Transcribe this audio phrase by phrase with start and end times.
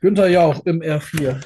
[0.00, 1.40] Günther Jauch im R4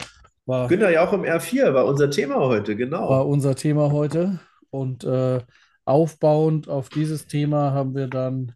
[0.47, 3.23] war, Günther Jauch im R4 war unser Thema heute, war genau.
[3.25, 4.41] unser Thema heute.
[4.71, 5.41] Und äh,
[5.85, 8.53] aufbauend auf dieses Thema haben wir dann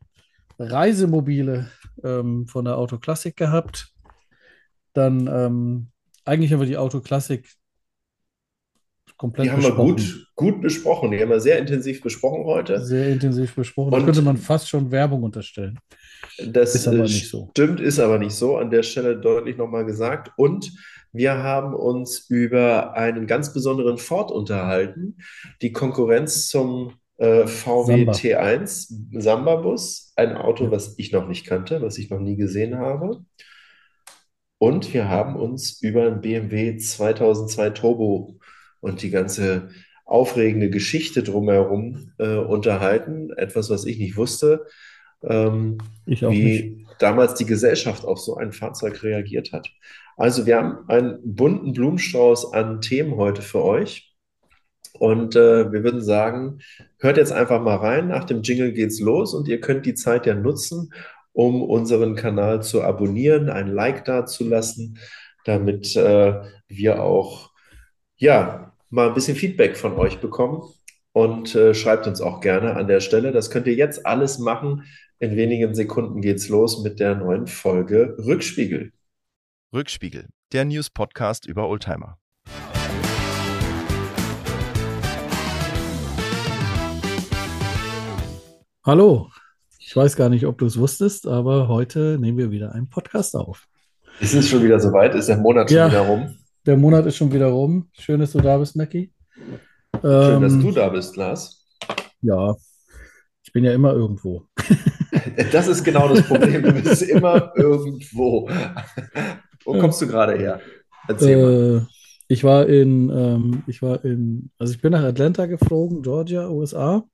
[0.59, 1.71] Reisemobile
[2.03, 3.89] ähm, von der Autoklassik gehabt.
[4.93, 5.89] Dann ähm,
[6.25, 7.49] eigentlich haben wir die Autoklassik
[9.09, 11.11] Die komplett haben wir besprochen, gut, gut besprochen.
[11.11, 12.85] Die haben wir sehr intensiv besprochen heute.
[12.85, 13.91] sehr intensiv besprochen.
[13.91, 15.79] Da Und könnte man fast schon Werbung unterstellen.
[16.47, 17.49] Das Ist aber nicht so.
[17.51, 18.57] stimmt, ist aber nicht so.
[18.57, 20.33] An der Stelle deutlich nochmal gesagt.
[20.37, 20.73] Und
[21.13, 25.17] wir haben uns über einen ganz besonderen Ford unterhalten.
[25.63, 28.13] Die Konkurrenz zum äh, VW Samba.
[28.13, 30.13] T1 Samba-Bus.
[30.17, 33.25] Ein Auto, was ich noch nicht kannte, was ich noch nie gesehen habe.
[34.59, 38.39] Und wir haben uns über den BMW 2002 Turbo
[38.81, 39.69] und die ganze
[40.05, 43.31] aufregende Geschichte drumherum äh, unterhalten.
[43.37, 44.67] Etwas, was ich nicht wusste,
[45.23, 45.79] ähm,
[46.25, 46.31] auch nicht.
[46.31, 49.69] wie damals die Gesellschaft auf so ein Fahrzeug reagiert hat.
[50.17, 54.15] Also wir haben einen bunten Blumenstrauß an Themen heute für euch.
[54.99, 56.61] Und äh, wir würden sagen,
[56.99, 58.09] hört jetzt einfach mal rein.
[58.09, 60.91] Nach dem Jingle geht's los und ihr könnt die Zeit ja nutzen,
[61.33, 64.99] um unseren Kanal zu abonnieren, ein Like dazulassen,
[65.45, 67.51] damit äh, wir auch
[68.17, 70.63] ja mal ein bisschen Feedback von euch bekommen.
[71.13, 73.33] Und äh, schreibt uns auch gerne an der Stelle.
[73.33, 74.85] Das könnt ihr jetzt alles machen.
[75.19, 78.93] In wenigen Sekunden geht's los mit der neuen Folge Rückspiegel.
[79.75, 82.19] Rückspiegel, der News-Podcast über Oldtimer.
[88.85, 89.31] Hallo.
[89.79, 93.37] Ich weiß gar nicht, ob du es wusstest, aber heute nehmen wir wieder einen Podcast
[93.37, 93.67] auf.
[94.21, 95.15] Ist es schon wieder soweit?
[95.15, 95.89] Ist der Monat schon Ja.
[95.89, 96.35] wieder rum?
[96.65, 97.89] Der Monat ist schon wieder rum.
[97.93, 99.13] Schön, dass du da bist, Mackie.
[100.01, 101.65] Schön, dass Ähm, du da bist, Lars.
[102.23, 102.55] ja,
[103.47, 104.47] ich bin ja immer irgendwo.
[105.53, 106.63] Das ist genau das Problem.
[106.63, 108.49] Du bist immer irgendwo.
[109.65, 110.61] Wo kommst du gerade her?
[111.09, 111.79] Erzähl mal.
[111.79, 111.87] Äh,
[112.29, 117.05] ich war in, ähm, ich war in, also ich bin nach Atlanta geflogen, Georgia, USA,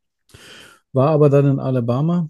[0.93, 2.29] war aber dann in Alabama,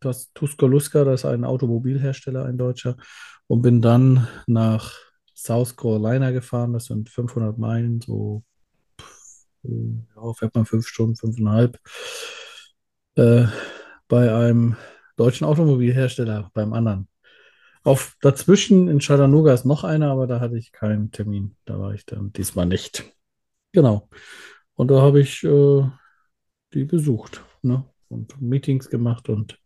[0.00, 2.96] das Tuscaloosa, das ist ein Automobilhersteller, ein Deutscher,
[3.48, 4.94] und bin dann nach
[5.34, 6.72] South Carolina gefahren.
[6.72, 8.44] Das sind 500 Meilen, so,
[9.62, 11.78] ja, fährt man fünf Stunden, fünfeinhalb,
[13.16, 13.46] äh,
[14.08, 14.76] bei einem
[15.16, 17.08] deutschen Automobilhersteller, beim anderen.
[17.82, 21.56] Auf dazwischen in Chattanooga ist noch einer, aber da hatte ich keinen Termin.
[21.64, 23.04] Da war ich dann diesmal nicht.
[23.72, 24.08] Genau.
[24.74, 25.88] Und da habe ich äh,
[26.74, 27.84] die besucht, ne?
[28.08, 29.58] Und Meetings gemacht und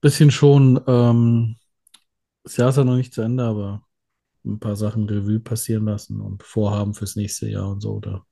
[0.00, 1.56] bisschen schon, ähm,
[2.44, 3.86] das Jahr ist ja noch nicht zu Ende, aber
[4.44, 8.00] ein paar Sachen Revue passieren lassen und Vorhaben fürs nächste Jahr und so.
[8.00, 8.24] Da.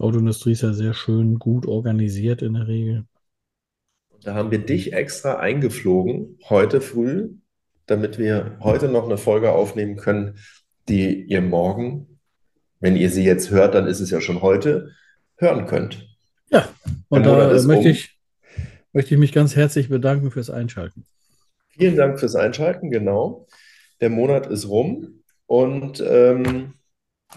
[0.00, 3.04] Autoindustrie ist ja sehr schön gut organisiert in der Regel.
[4.22, 7.30] Da haben wir dich extra eingeflogen heute früh,
[7.86, 10.38] damit wir heute noch eine Folge aufnehmen können,
[10.88, 12.18] die ihr morgen,
[12.80, 14.90] wenn ihr sie jetzt hört, dann ist es ja schon heute,
[15.36, 16.06] hören könnt.
[16.50, 16.68] Ja,
[17.08, 17.86] und da möchte um.
[17.86, 18.18] ich,
[18.92, 21.06] möchte ich mich ganz herzlich bedanken fürs Einschalten.
[21.68, 23.46] Vielen Dank fürs Einschalten, genau.
[24.00, 26.74] Der Monat ist rum und ähm,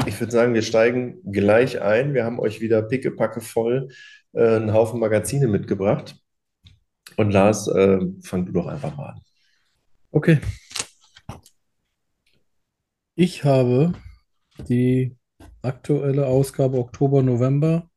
[0.06, 2.14] ich würde sagen, wir steigen gleich ein.
[2.14, 3.90] Wir haben euch wieder pickepacke voll
[4.34, 6.16] äh, einen Haufen Magazine mitgebracht.
[7.18, 9.22] Und Lars, äh, fang du doch einfach mal an.
[10.12, 10.40] Okay.
[13.16, 13.94] Ich habe
[14.68, 15.16] die
[15.62, 17.90] aktuelle Ausgabe Oktober, November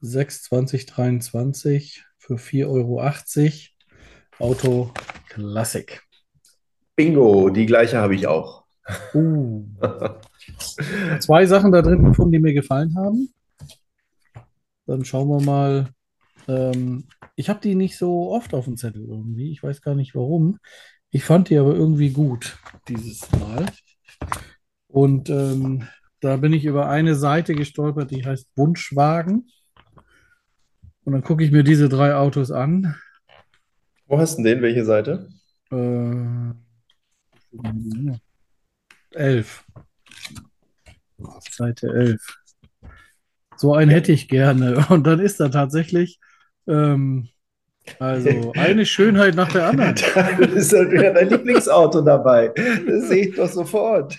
[0.00, 3.02] 6 2023 für 4,80 Euro
[4.38, 4.92] Auto
[5.28, 6.02] Klassik.
[6.94, 8.64] Bingo, die gleiche habe ich auch.
[9.14, 9.64] Uh.
[11.20, 13.32] Zwei Sachen da drin gefunden, die mir gefallen haben.
[14.86, 15.88] Dann schauen wir mal.
[16.46, 17.04] Ähm,
[17.36, 19.50] ich habe die nicht so oft auf dem Zettel irgendwie.
[19.50, 20.58] Ich weiß gar nicht warum.
[21.10, 23.66] Ich fand die aber irgendwie gut dieses Mal.
[24.88, 25.88] Und ähm,
[26.20, 29.48] da bin ich über eine Seite gestolpert, die heißt Wunschwagen.
[31.04, 32.94] Und dann gucke ich mir diese drei Autos an.
[34.06, 34.62] Wo hast du denn den?
[34.62, 35.28] Welche Seite?
[35.70, 36.54] Äh,
[39.12, 39.64] elf.
[41.50, 42.20] Seite 11.
[43.56, 44.86] So einen hätte ich gerne.
[44.90, 46.18] Und dann ist da tatsächlich
[46.66, 47.28] ähm,
[47.98, 49.94] also eine Schönheit nach der anderen.
[50.14, 52.52] Da ist doch wieder dein Lieblingsauto dabei.
[52.86, 54.16] Das sehe ich doch sofort.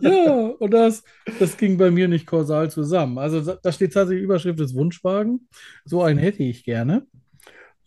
[0.00, 1.02] Ja, und das,
[1.38, 3.18] das ging bei mir nicht kausal zusammen.
[3.18, 5.48] Also da steht tatsächlich Überschrift des Wunschwagen.
[5.84, 7.06] So einen hätte ich gerne.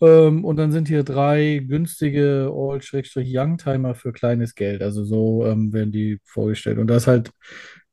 [0.01, 4.81] Ähm, und dann sind hier drei günstige All-Youngtimer für kleines Geld.
[4.81, 6.79] Also so ähm, werden die vorgestellt.
[6.79, 7.31] Und da ist halt,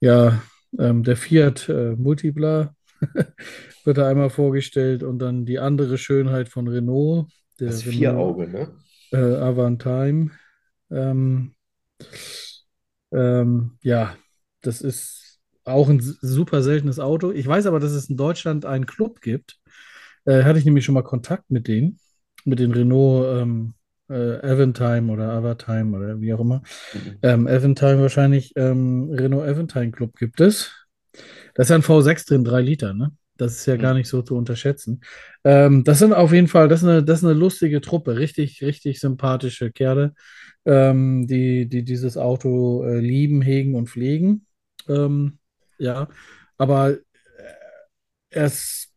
[0.01, 0.41] ja,
[0.79, 2.75] ähm, der Fiat äh, Multipla
[3.85, 7.29] wird da einmal vorgestellt und dann die andere Schönheit von Renault,
[7.61, 8.69] der Das Vier-Auge, ne?
[9.13, 10.31] äh, Avantime.
[10.91, 11.55] Ähm,
[13.13, 14.17] Ähm, ja,
[14.63, 17.31] das ist auch ein super seltenes Auto.
[17.31, 19.59] Ich weiß aber, dass es in Deutschland einen Club gibt.
[20.25, 22.01] Äh, hatte ich nämlich schon mal Kontakt mit denen,
[22.45, 23.75] mit den Renault ähm,
[24.09, 26.63] äh, Aventime oder Avatime oder wie auch immer.
[26.93, 27.19] Mhm.
[27.23, 28.53] Ähm, Aventime wahrscheinlich.
[28.57, 30.73] Ähm, Renault Aventime Club gibt es.
[31.55, 33.13] Da ist ja ein V6 drin, 3 Liter, ne?
[33.37, 33.99] Das ist ja gar Mhm.
[33.99, 35.01] nicht so zu unterschätzen.
[35.45, 38.63] Ähm, das sind auf jeden Fall, das ist eine, das ist eine lustige Truppe, richtig,
[38.63, 40.15] richtig sympathische Kerle,
[40.65, 44.47] ähm, die, die dieses Auto äh, lieben, hegen und pflegen.
[44.89, 45.39] Ähm,
[45.79, 46.09] ja,
[46.57, 46.99] aber äh,
[48.31, 48.88] er ist,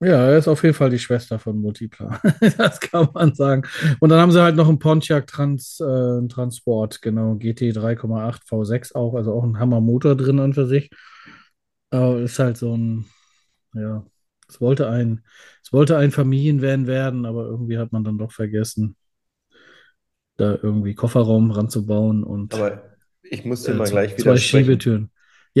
[0.00, 2.20] ja, er ist auf jeden Fall die Schwester von Multipla.
[2.56, 3.62] Das kann man sagen.
[4.00, 8.94] Und dann haben sie halt noch einen Pontiac Trans, äh, Transport, genau, GT 3,8 V6
[8.94, 10.90] auch, also auch ein Hammermotor drin an für sich.
[11.90, 13.06] Aber ist halt so ein,
[13.74, 14.06] ja,
[14.48, 15.24] es wollte ein,
[15.64, 18.96] es wollte ein Familienvan werden, aber irgendwie hat man dann doch vergessen,
[20.36, 24.64] da irgendwie Kofferraum ranzubauen und Aber ich muss dir äh, mal gleich zwei widersprechen.
[24.64, 25.10] Schiebetüren.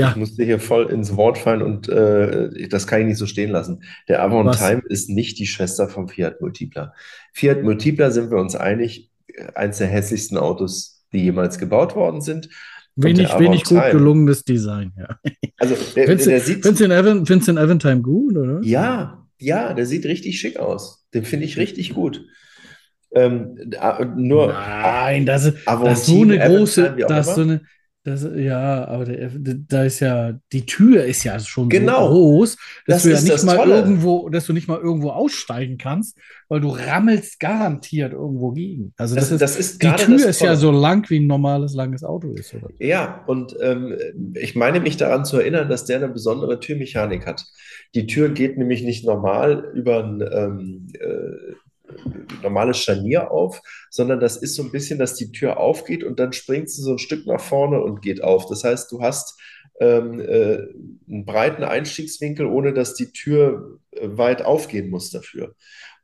[0.06, 3.18] Ich Ja, muss dir hier voll ins Wort fallen und äh, das kann ich nicht
[3.18, 3.82] so stehen lassen.
[4.08, 4.58] Der Avon was?
[4.58, 6.94] Time ist nicht die Schwester vom Fiat Multipla.
[7.32, 9.10] Fiat Multipla sind wir uns einig,
[9.54, 12.48] eins der hässlichsten Autos, die jemals gebaut worden sind.
[12.96, 15.18] Wenig, wenig gut Time, gelungenes Design, ja.
[15.56, 18.60] also der, Findest der sieht, den Evan, den Aventime gut, oder?
[18.62, 21.06] ja, ja, der sieht richtig schick aus.
[21.14, 22.26] Den finde ich richtig gut.
[23.12, 27.62] Ähm, äh, nur Nein, das ist, das so eine große, das ist so eine,
[28.08, 32.56] das, ja, aber der, da ist ja, die Tür ist ja schon so Genau, groß,
[32.86, 33.74] dass das du ja nicht mal Tolle.
[33.76, 36.18] irgendwo, dass du nicht mal irgendwo aussteigen kannst,
[36.48, 38.92] weil du rammelst garantiert irgendwo gegen.
[38.96, 42.04] Also das Das, ist, ist die Tür ist ja so lang, wie ein normales langes
[42.04, 42.68] Auto ist, oder?
[42.78, 43.96] Ja, und ähm,
[44.34, 47.44] ich meine mich daran zu erinnern, dass der eine besondere Türmechanik hat.
[47.94, 51.54] Die Tür geht nämlich nicht normal über ein ähm, äh,
[52.42, 56.32] normales Scharnier auf, sondern das ist so ein bisschen, dass die Tür aufgeht und dann
[56.32, 58.46] springt sie so ein Stück nach vorne und geht auf.
[58.46, 59.38] Das heißt, du hast
[59.80, 60.58] ähm, äh,
[61.08, 65.54] einen breiten Einstiegswinkel, ohne dass die Tür äh, weit aufgehen muss dafür.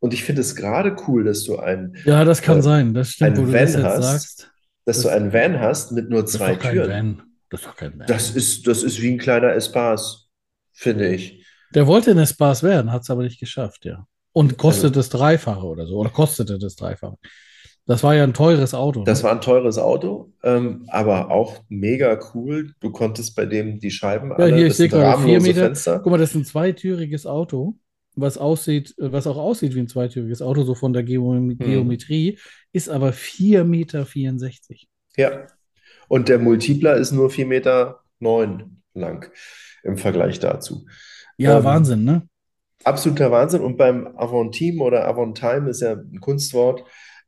[0.00, 3.10] Und ich finde es gerade cool, dass du ein, Ja, das kann äh, sein, das
[3.10, 4.50] stimmt, ein du das Van jetzt hast, sagst.
[4.84, 6.90] dass du Das, einen Van hast mit nur das zwei Türen.
[6.90, 7.22] Van.
[7.50, 8.06] Das ist doch kein Van.
[8.06, 10.28] Das ist, das ist wie ein kleiner Espace,
[10.72, 11.44] finde ich.
[11.74, 14.06] Der wollte ein Spaß werden, hat es aber nicht geschafft, ja.
[14.34, 17.16] Und Also, kostet das Dreifache oder so, oder kostete das Dreifache.
[17.86, 19.24] Das war ja ein teures Auto, das ne?
[19.24, 22.72] war ein teures Auto, ähm, aber auch mega cool.
[22.80, 25.66] Du konntest bei dem die Scheiben Ja, alle, hier, ich sehe gerade vier Meter.
[25.66, 26.00] Fenster.
[26.00, 27.76] Guck mal, das ist ein zweitüriges Auto,
[28.16, 31.58] was aussieht, äh, was auch aussieht wie ein zweitüriges Auto, so von der Geo Hm.
[31.58, 32.38] Geometrie,
[32.72, 34.88] ist aber 4,64
[35.18, 35.34] Meter.
[35.40, 35.46] Ja.
[36.08, 39.30] Und der Multipler ist nur 4,9 Meter neun lang
[39.82, 40.86] im Vergleich dazu.
[41.36, 42.28] Ja, Ähm, Wahnsinn, ne?
[42.84, 43.62] Absoluter Wahnsinn.
[43.62, 46.84] Und beim Avantime oder Avantime ist ja ein Kunstwort.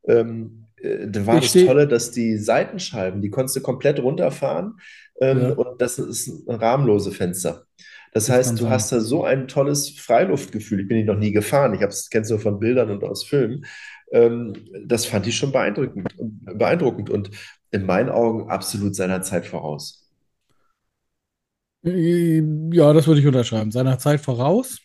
[0.06, 4.78] Ähm, äh, da war Ich das Tolle, dass die Seitenscheiben, die konntest du komplett runterfahren.
[5.20, 7.66] Ähm, ja, und das ist ein rahmenlose Fenster.
[8.12, 8.92] Das das heißt, du hast sein.
[8.92, 10.80] da so ein tolles Freiluftgefühl.
[10.80, 11.74] Ich bin die noch nie gefahren.
[11.74, 11.80] Ich
[12.10, 13.64] kenne es nur von Bildern und aus Filmen.
[14.12, 14.54] Ähm,
[14.86, 16.08] das fand ich schon beeindruckend,
[16.44, 17.30] beeindruckend und
[17.72, 20.06] in meinen Augen absolut seiner Zeit voraus.
[21.84, 22.42] Äh,
[22.72, 23.70] Ja, das würde ich unterschreiben.
[23.70, 24.80] Seiner Zeit voraus,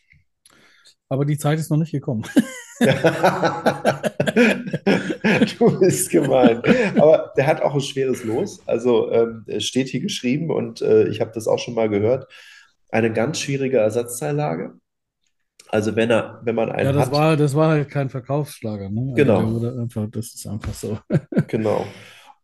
[1.12, 2.24] aber die Zeit ist noch nicht gekommen.
[5.60, 6.62] Du bist gemein.
[6.98, 8.62] Aber der hat auch ein schweres Los.
[8.66, 12.28] Also ähm, steht hier geschrieben und äh, ich habe das auch schon mal gehört.
[12.90, 14.74] Eine ganz schwierige Ersatzteillage.
[15.70, 18.90] Also wenn er, wenn man Ja, einen das hat, war, das war halt kein Verkaufsschlager,
[18.90, 19.02] ne?
[19.02, 20.98] Also genau, einfach, das ist einfach so.
[21.48, 21.86] genau.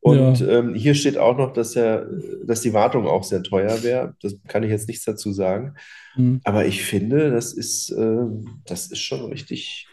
[0.08, 0.48] Und Ja.
[0.60, 2.08] ähm, hier steht auch noch, dass er,
[2.46, 4.16] dass die Wartung auch sehr teuer wäre.
[4.22, 5.76] Das kann ich jetzt nichts dazu sagen.
[6.16, 6.42] Hm.
[6.44, 9.88] Aber ich finde, das ist, ähm, das ist schon richtig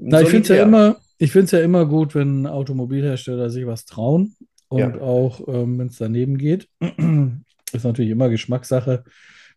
[0.00, 3.66] Na, ich finde es ja immer, ich finde es ja immer gut, wenn Automobilhersteller sich
[3.66, 4.34] was trauen
[4.68, 5.00] und Ja.
[5.00, 6.68] auch, ähm, wenn es daneben geht.
[7.72, 9.04] Ist natürlich immer Geschmackssache.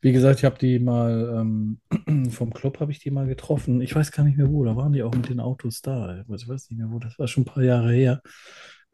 [0.01, 1.79] Wie gesagt, ich habe die mal ähm,
[2.31, 3.81] vom Club habe ich die mal getroffen.
[3.81, 6.19] Ich weiß gar nicht mehr wo, da waren die auch mit den Autos da.
[6.21, 8.21] Ich weiß nicht mehr wo, das war schon ein paar Jahre her.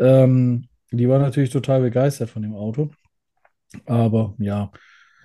[0.01, 2.89] Ähm, die waren natürlich total begeistert von dem Auto.
[3.85, 4.71] Aber ja,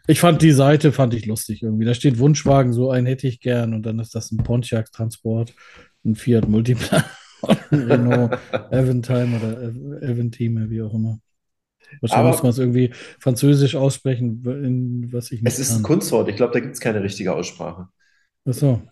[0.07, 1.85] ich fand die Seite, fand ich lustig irgendwie.
[1.85, 3.75] Da steht Wunschwagen, so einen hätte ich gern.
[3.75, 5.53] Und dann ist das ein Pontiac Transport,
[6.05, 7.05] ein Fiat Multipla,
[7.71, 11.19] ein Renault Aventime oder Aventime, wie auch immer.
[12.01, 12.91] Wahrscheinlich muss man es irgendwie
[13.21, 15.83] französisch aussprechen, in, was ich es nicht ist ein kann.
[15.83, 16.29] Kunstwort.
[16.29, 17.89] Ich glaube, da gibt es keine richtige Aussprache.
[18.49, 18.83] Ach so,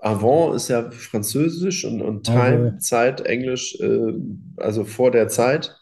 [0.00, 4.12] Avant ist ja Französisch und, und Time, Avant, Zeit, Englisch, äh,
[4.56, 5.76] also vor der Zeit.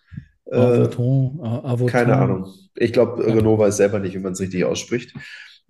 [0.47, 2.19] Äh, Avoton, A- keine Avotin.
[2.19, 2.53] Ahnung.
[2.77, 3.25] Ich glaube.
[3.27, 5.15] Renault weiß selber nicht, wie man es richtig ausspricht.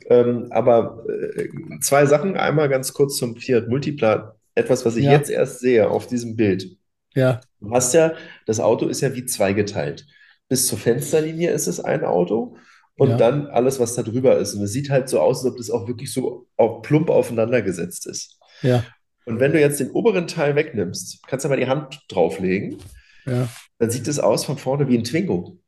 [0.09, 1.49] Ähm, aber äh,
[1.81, 2.37] zwei Sachen.
[2.37, 4.37] Einmal ganz kurz zum Fiat Multipla.
[4.55, 6.77] Etwas, was ich Ja, jetzt erst sehe auf diesem Bild.
[7.15, 8.15] ja, Du hast ja,
[8.47, 10.07] das Auto ist ja wie zweigeteilt.
[10.49, 12.57] bis zur Fensterlinie ist es ein Auto
[12.97, 14.55] und Ja, dann alles, was da drüber ist.
[14.55, 17.63] Und es sieht halt so aus, als ob das auch wirklich so auf, plump aufeinander
[17.63, 18.39] gesetzt ist.
[18.63, 18.85] ja,
[19.25, 22.79] Und wenn du jetzt den oberen Teil wegnimmst, kannst du mal die Hand drauflegen,
[23.27, 23.49] ja,
[23.79, 25.59] dann sieht es aus von vorne wie ein Twingo.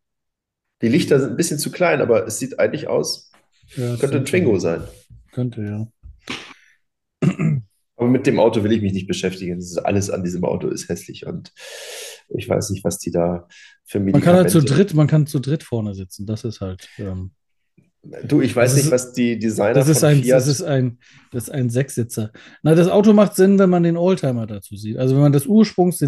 [0.83, 3.33] Die Lichter sind ein bisschen zu klein, aber es sieht eigentlich aus,
[3.77, 4.85] ja, könnte ein Twingo sein.
[5.33, 5.87] Könnte, ja.
[8.07, 9.59] Aber mit dem Auto will ich mich nicht beschäftigen.
[9.59, 11.53] Ist, alles an diesem Auto ist hässlich und
[12.29, 13.49] ich weiß nicht, was die da
[13.85, 14.85] für Man kann halt zu Medikamente.
[14.85, 16.25] dritt, man kann zu dritt vorne sitzen.
[16.27, 17.33] Das ist halt, ähm,
[18.25, 20.59] Du, ich weiß das nicht, ist, was die Designer das ist von ein, das ist
[20.59, 20.69] Fiat.
[20.71, 20.99] ein,
[21.33, 22.31] das ist ein Sechssitzer.
[22.63, 24.97] Na, das Auto macht Sinn, wenn man den Oldtimer dazu sieht.
[24.97, 26.07] Also wenn man das Ursprungs, äh,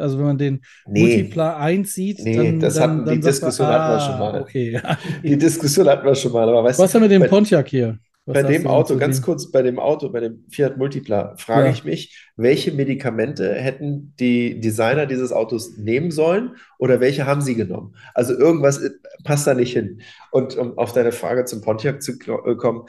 [0.00, 3.32] also wenn man den Nee, Multipla 1 sieht, nee, dann, das dann, hatten, die dann
[3.32, 4.40] sagt man, Diskussion hatten wir schon ah, mal.
[4.42, 4.80] okay.
[5.22, 7.98] Die Diskussion hatten wir schon mal, aber weißt Was du, denn mit dem Pontiac hier?
[8.28, 11.82] Was bei dem Auto, ganz kurz, bei dem Auto, bei dem Fiat Multipla, frage ich
[11.82, 17.54] Ja, mich, welche Medikamente hätten die Designer dieses Autos nehmen sollen oder welche haben sie
[17.54, 17.96] genommen?
[18.14, 18.90] Also irgendwas äh,
[19.24, 20.02] passt da nicht hin.
[20.30, 22.86] Und um auf deine Frage zum Pontiac zu äh, kommen,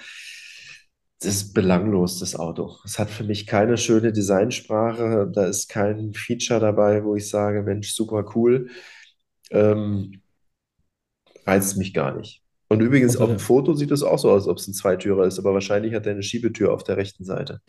[1.22, 2.78] das ist belanglos, das Auto.
[2.86, 7.62] Es hat für mich keine schöne Designsprache, da ist kein Feature dabei, wo ich sage,
[7.64, 8.70] Mensch, super cool.
[9.52, 10.22] Ähm,
[11.46, 12.44] reizt mich gar nicht.
[12.70, 15.26] Und übrigens, auf dem Foto sieht es auch so aus, als ob es ein Zweitürer
[15.26, 17.62] ist, aber wahrscheinlich hat er eine Schiebetür auf der rechten Seite.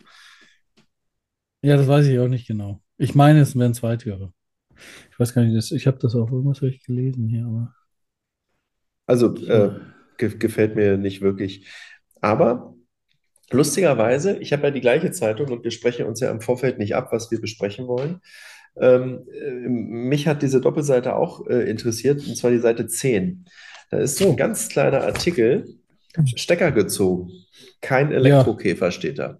[1.63, 2.83] ja, das weiß ich auch nicht genau.
[2.99, 4.33] Ich meine, es wären Zweitürer.
[5.11, 7.75] Ich weiß gar nicht, das, ich habe das auch irgendwas ich gelesen hier, aber
[9.07, 9.81] Also äh, äh,
[10.19, 11.67] ge gefällt mir nicht wirklich.
[12.21, 12.75] Aber
[13.51, 16.95] lustigerweise, ich habe ja die gleiche Zeitung und wir sprechen uns ja im Vorfeld nicht
[16.97, 18.21] ab, was wir besprechen wollen.
[18.77, 23.47] Ähm, äh, mich hat diese Doppelseite auch äh, interessiert, und zwar die Seite 10.
[23.91, 25.75] Da ist ein oh, ganz kleiner Artikel,
[26.37, 27.31] Stecker gezogen.
[27.81, 29.39] Kein ja, Elektrokäfer steht da.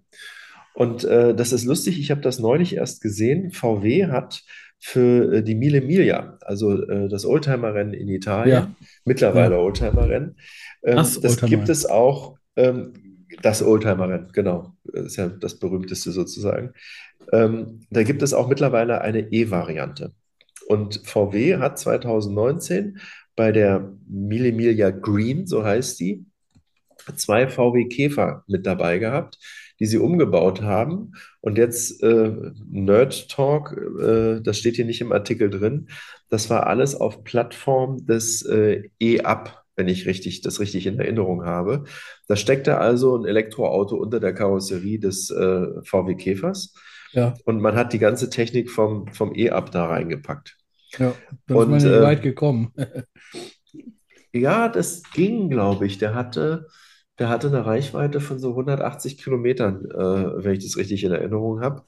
[0.73, 3.51] Und äh, das ist lustig, ich habe das neulich erst gesehen.
[3.51, 4.43] VW hat
[4.79, 10.37] für äh, die Mille Miglia, also äh, das Oldtimer-Rennen in ja, Italien, mittlerweile ja, Oldtimer-Rennen,
[10.83, 11.69] ähm, das das gibt Oldtimer.
[11.69, 12.93] es auch, ähm,
[13.41, 16.73] das Oldtimer-Rennen, genau, das ist ja das berühmteste sozusagen.
[17.31, 20.13] Ähm, da gibt es auch mittlerweile eine E-Variante.
[20.67, 22.97] Und VW hat 2019
[23.41, 26.27] bei der Mille Miglia Green, so heißt die,
[27.15, 29.39] zwei VW Käfer mit dabei gehabt,
[29.79, 31.13] die sie umgebaut haben.
[31.39, 32.33] Und jetzt äh,
[32.69, 35.87] Nerd Talk, äh, das steht hier nicht im Artikel drin.
[36.29, 41.43] Das war alles auf Plattform des äh, E-Up, wenn ich richtig, das richtig in Erinnerung
[41.43, 41.85] habe.
[42.27, 46.75] Da steckte also ein Elektroauto unter der Karosserie des äh, VW Käfers
[47.11, 50.60] Ja, und man hat die ganze Technik vom, vom E-Up da reingepackt.
[50.97, 51.13] Ja,
[51.47, 52.73] dann ist man nicht äh, weit gekommen.
[54.33, 55.97] Ja, das ging, glaube ich.
[55.97, 56.67] Der hatte,
[57.19, 61.61] der hatte eine Reichweite von so 180 Kilometern, äh, wenn ich das richtig in Erinnerung
[61.61, 61.83] habe.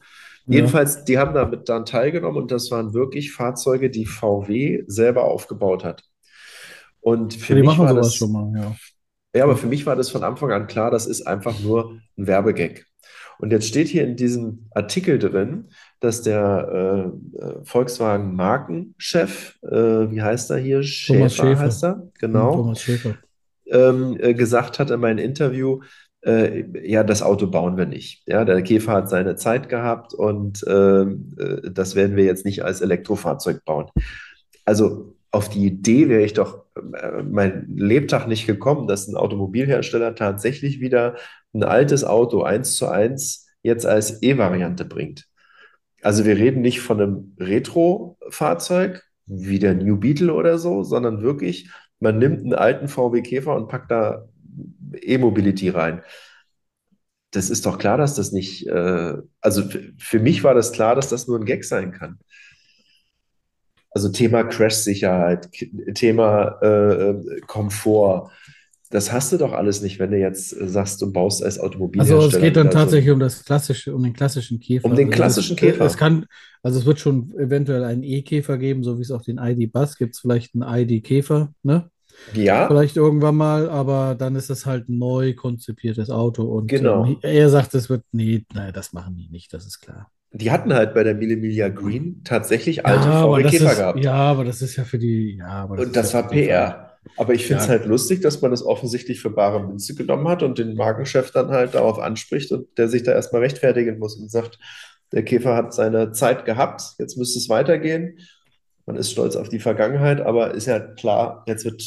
[0.46, 5.24] Ja, Jedenfalls, die haben damit dann teilgenommen und das waren wirklich Fahrzeuge, die VW selber
[5.24, 6.04] aufgebaut hat.
[7.02, 8.76] Und ja, für die mich war sowas schon das, mal, ja.
[9.36, 12.00] ja, aber Ja, für mich war das von Anfang an klar, das ist einfach nur
[12.18, 12.86] ein Werbegag.
[13.40, 15.70] Und jetzt steht hier in diesem Artikel drin,
[16.04, 20.82] dass der äh, äh, Volkswagen-Markenchef, äh, wie heißt er hier?
[20.82, 21.60] Thomas Schäfer Schäfer.
[21.60, 23.16] heißt er, Hm, genau Thomas Schäfer.
[23.68, 25.82] ähm, äh, gesagt hat in meinem Interview,
[26.26, 28.24] äh, ja, das Auto bauen wir nicht.
[28.28, 32.64] Ja, der Käfer hat seine Zeit gehabt und ähm, äh, das werden wir jetzt nicht
[32.64, 33.88] als Elektrofahrzeug bauen.
[34.66, 36.64] Also auf die Idee wäre ich doch
[37.24, 41.16] mein Lebtag nicht gekommen, dass ein Automobilhersteller tatsächlich wieder
[41.54, 45.26] ein altes Auto eins zu eins jetzt als E-Variante bringt.
[46.04, 51.70] Also wir reden nicht von einem Retro-Fahrzeug wie der New Beetle oder so, sondern wirklich,
[52.00, 54.28] man nimmt einen alten VW Käfer und packt da
[55.02, 56.02] E-Mobility rein.
[57.32, 59.64] Das ist doch klar, dass das nicht, äh, also
[59.98, 62.20] für mich war das klar, dass das nur ein Gag sein kann.
[63.90, 65.50] Also Thema Crash-Sicherheit,
[65.94, 68.32] Thema äh, äh, Komfort,
[68.94, 71.60] das hast du doch alles nicht, wenn du jetzt äh, sagst, du baust als
[71.98, 74.96] Also es Automobilhersteller geht dann tatsächlich um das klassische, um den klassischen um Käfer.
[74.96, 75.96] den Also es, klassischen es Käfer.
[75.98, 76.26] kann,
[76.62, 80.16] also es wird schon eventuell einen E-Käfer geben, so wie es auch den ID-Bus gibt,
[80.16, 81.90] es vielleicht einen ID-Käfer, ne?
[82.34, 86.82] Ja, Vielleicht irgendwann mal, aber dann ist es halt ein neu konzipiertes Auto und ähm,
[86.82, 87.20] genau.
[87.22, 90.12] er sagt, es wird, nee, nein, das machen die nicht, das ist klar.
[90.32, 94.04] Die hatten halt bei der Mille Miglia Green tatsächlich alte Ja, VW Käfer ist, gehabt.
[94.04, 96.93] ja, aber das ist ja für die, ja, aber das Und das war PR.
[97.18, 100.28] Aber ich finde es ja, halt lustig, dass man das offensichtlich für bare Münze genommen
[100.28, 104.16] hat und den Markenchef dann halt darauf anspricht und der sich da erstmal rechtfertigen muss
[104.16, 104.60] und sagt,
[105.12, 108.20] der Käfer hat seine Zeit gehabt, jetzt müsste es weitergehen.
[108.86, 111.84] Man ist stolz auf die Vergangenheit, aber ist ja klar, jetzt wird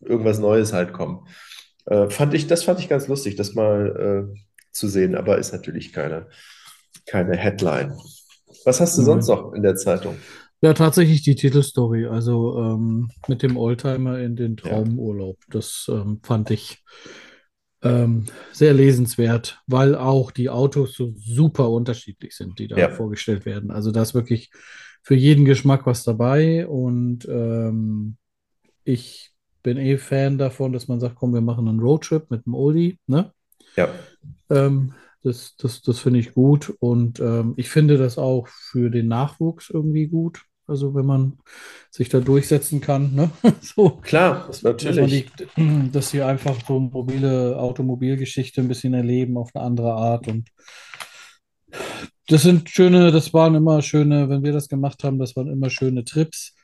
[0.00, 1.26] irgendwas Neues halt kommen.
[1.86, 4.40] Äh, fand ich, das fand ich ganz lustig, das mal äh,
[4.72, 6.26] zu sehen, aber ist natürlich keine,
[7.06, 7.96] keine Headline.
[8.64, 9.36] Was hast du sonst nein.
[9.36, 10.16] noch in der Zeitung?
[10.62, 15.38] Ja, tatsächlich die Titelstory, also ähm, mit dem Oldtimer in den Traumurlaub.
[15.48, 16.82] Das ähm, fand ich
[17.82, 23.46] ähm, sehr lesenswert, weil auch die Autos so super unterschiedlich sind, die da ja, vorgestellt
[23.46, 23.70] werden.
[23.70, 24.50] Also da ist wirklich
[25.02, 28.16] für jeden Geschmack was dabei und ähm,
[28.84, 32.54] ich bin eh Fan davon, dass man sagt, komm, wir machen einen Roadtrip mit dem
[32.54, 33.32] Oldie, ne?
[33.76, 33.88] ja.
[34.50, 39.08] Ähm, das das, das finde ich gut und ähm, ich finde das auch für den
[39.08, 40.42] Nachwuchs irgendwie gut.
[40.70, 41.38] Also wenn man
[41.90, 43.30] sich da durchsetzen kann, ne?
[43.60, 45.26] So, Klar, dass, dass man die, natürlich.
[45.92, 50.48] dass sie einfach so mobile Automobilgeschichte ein bisschen erleben auf eine andere Art und
[52.28, 55.68] das sind schöne, das waren immer schöne, wenn wir das gemacht haben, das waren immer
[55.68, 56.54] schöne Trips.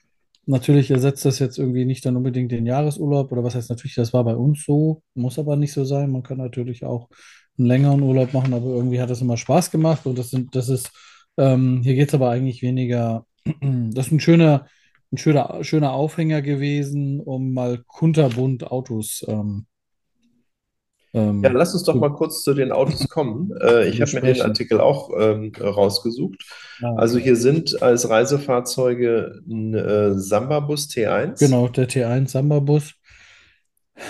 [0.47, 4.13] Natürlich ersetzt das jetzt irgendwie nicht dann unbedingt den Jahresurlaub oder was heißt natürlich, das
[4.13, 6.13] war bei uns so, muss aber nicht so sein.
[6.13, 7.09] Man kann natürlich auch
[7.59, 10.69] einen längeren Urlaub machen, aber irgendwie hat das immer Spaß gemacht und das sind, das
[10.69, 10.93] ist,
[11.37, 13.27] ähm, hier geht es aber eigentlich weniger,
[13.95, 14.67] das ist ein schöner,
[15.13, 19.67] ein schöner, schöner Aufhänger gewesen, um mal kunterbunt Autos ähm,
[21.13, 23.51] Ja, ähm, lass uns doch mal kurz zu den Autos kommen.
[23.61, 24.43] Äh, ich habe mir den.
[24.43, 26.45] Artikel auch ähm, rausgesucht.
[26.83, 32.95] Ah, Also hier sind als Reisefahrzeuge ein äh, Samba-Bus T1, Genau, der T1 Samba-Bus.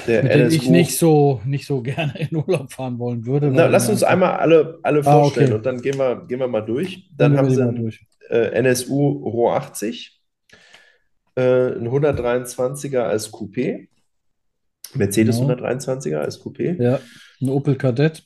[0.07, 3.67] der mit denen ich nicht so, nicht so gerne in Urlaub fahren wollen würde, Na,
[3.67, 5.57] lass uns einmal alle, alle Ah, vorstellen okay.
[5.59, 7.09] und dann gehen wir, gehen wir mal durch.
[7.17, 8.07] Dann Dann haben sie einen durch.
[8.31, 10.21] NSU Ro 80,
[11.37, 11.41] äh,
[11.75, 13.89] ein 123er als Coupé,
[14.95, 15.53] Mercedes Genau.
[15.55, 16.81] 123er als Coupé.
[16.83, 17.01] Ja,
[17.41, 18.25] ein Opel Kadett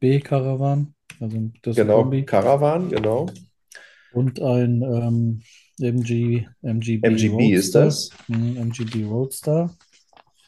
[0.00, 2.24] B-Caravan, also das ist ein Genau, Kombi.
[2.24, 3.26] Caravan, genau.
[4.12, 5.42] Und ein ähm,
[5.80, 7.84] MG, MGB MGB ist Roadster.
[7.84, 8.10] das.
[8.26, 9.74] Hm, MGB Roadster.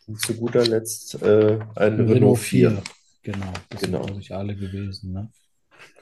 [0.06, 2.70] Und zu guter Letzt äh, ein Renault Renault 4.
[2.70, 2.82] 4.
[3.22, 4.04] Genau, das sind, Genau.
[4.06, 5.12] glaube ich, alle gewesen.
[5.12, 5.30] Ne?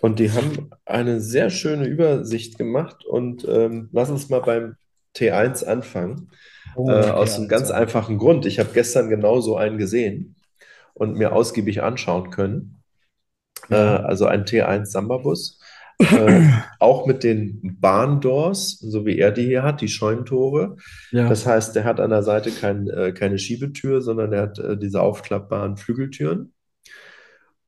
[0.01, 3.05] Und die haben eine sehr schöne Übersicht gemacht.
[3.05, 4.77] Und ähm, lass uns mal beim
[5.17, 6.31] T1 anfangen.
[6.75, 7.83] Fangen Äh, aus einem T1 ganz an.
[7.83, 8.47] einfachen Grund.
[8.47, 10.37] Ich habe gestern genau so einen gesehen
[10.95, 12.77] und mir ausgiebig anschauen können.
[13.71, 13.97] Äh, Ja.
[14.05, 15.61] also ein T1 Samba-Bus.
[16.01, 16.43] Äh,
[16.79, 20.77] auch mit den Barndoors, so wie er die hier hat, die Scheunentore.
[21.11, 24.59] Ja, Das heißt, der hat an der Seite kein, äh, keine Schiebetür, sondern er hat
[24.61, 26.53] äh, diese aufklappbaren Flügeltüren.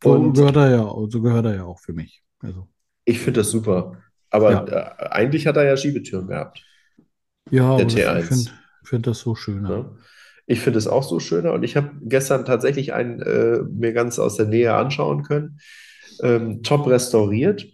[0.02, 2.22] So Und gehört er ja, so gehört er ja auch für mich.
[2.40, 2.68] Also,
[3.04, 3.96] ich finde das super.
[4.30, 4.64] Aber ja.
[4.66, 6.62] äh, eigentlich hat er ja Schiebetüren gehabt,
[7.50, 8.50] Ja, der aber das, ich finde T1.
[8.84, 9.68] find das so schöner.
[9.68, 9.96] Ne?
[10.46, 14.18] Ich finde es auch so schöner und ich habe gestern tatsächlich einen äh, mir ganz
[14.18, 15.60] aus der Nähe anschauen können.
[16.22, 17.66] Ähm, top restauriert.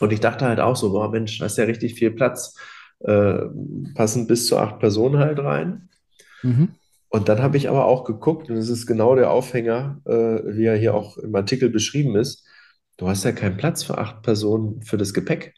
[0.00, 2.54] Und ich dachte halt auch so, boah, Mensch, da ist ja richtig viel Platz.
[3.00, 3.38] Äh,
[3.94, 5.88] passen bis zu acht Personen halt rein.
[6.42, 6.74] Mhm.
[7.10, 10.10] Und dann habe ich aber auch geguckt, und das ist genau der Aufhänger, äh,
[10.56, 12.46] wie er hier auch im Artikel beschrieben ist.
[12.98, 15.54] Du hast ja keinen Platz für acht Personen für das Gepäck.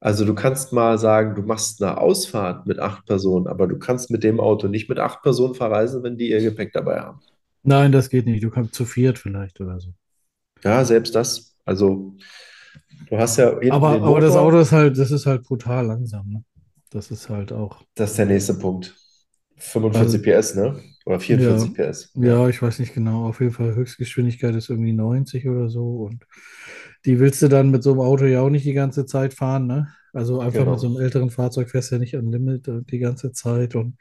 [0.00, 4.10] Also du kannst mal sagen, du machst eine Ausfahrt mit acht Personen, aber du kannst
[4.10, 7.20] mit dem Auto nicht mit acht Personen verreisen, wenn die ihr Gepäck dabei haben.
[7.62, 8.42] Nein, das geht nicht.
[8.42, 9.90] Du kannst zu viert vielleicht oder so.
[10.64, 11.54] Ja, selbst das.
[11.64, 12.14] Also
[13.08, 16.44] du hast ja Aber, aber das Auto ist halt, das ist halt brutal langsam, ne?
[16.90, 17.82] Das ist halt auch.
[17.94, 18.96] Das ist der nächste Punkt.
[19.60, 20.80] Also, 45 PS, ne?
[21.04, 22.12] Oder ja, 44 PS.
[22.14, 23.26] Ja, ja, ich weiß nicht genau.
[23.26, 26.02] Auf jeden Fall Höchstgeschwindigkeit ist irgendwie 90 oder so.
[26.04, 26.26] Und
[27.04, 29.66] die willst du dann mit so einem Auto ja auch nicht die ganze Zeit fahren,
[29.66, 29.88] ne?
[30.12, 30.98] Also einfach mit so genau.
[30.98, 33.74] einem älteren Fahrzeug fährst du ja nicht am Limit die ganze Zeit.
[33.74, 33.96] Und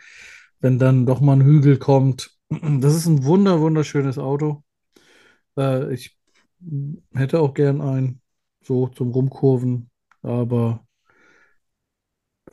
[0.59, 2.31] wenn dann doch mal ein Hügel kommt,
[2.79, 4.63] das ist ein wunder, wunderschönes Auto.
[5.57, 6.17] Äh, ich
[7.13, 8.21] hätte auch gern einen,
[8.61, 9.89] so zum Rumkurven,
[10.21, 10.85] aber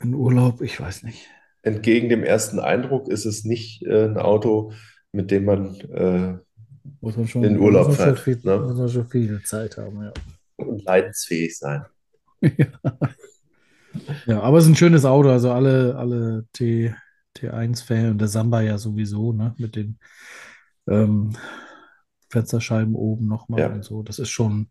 [0.00, 1.28] in Urlaub, ich weiß nicht.
[1.66, 4.72] Entgegen dem ersten Eindruck ist es nicht äh, ein Auto,
[5.12, 6.38] mit dem man äh,
[7.00, 8.74] Muss man in schon, muss Urlaub man schon fährt, viel, muss ne?
[8.76, 10.12] man schon viel Zeit haben, ja.
[10.56, 11.84] Und leidensfähig sein.
[14.26, 16.94] Ja, aber es ist ein schönes Auto, also alle, alle T,
[17.36, 19.98] T1-Fans und der Samba ja sowieso, ne, mit den
[20.88, 21.36] ähm,
[22.30, 23.82] Fensterscheiben oben nochmal und Ja.
[23.82, 24.02] so.
[24.02, 24.70] Das ist schon,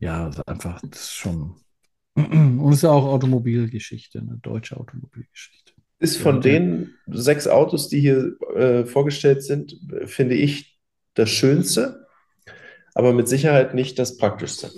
[0.00, 1.56] ja, einfach, das ist schon.
[2.16, 5.71] Und es ist ja auch Automobilgeschichte, eine deutsche Automobilgeschichte.
[6.02, 6.40] Ist von ja.
[6.40, 10.78] den sechs Autos, die hier äh, vorgestellt sind, finde ich
[11.14, 12.06] das Schönste,
[12.94, 14.70] aber mit Sicherheit nicht das Praktischste.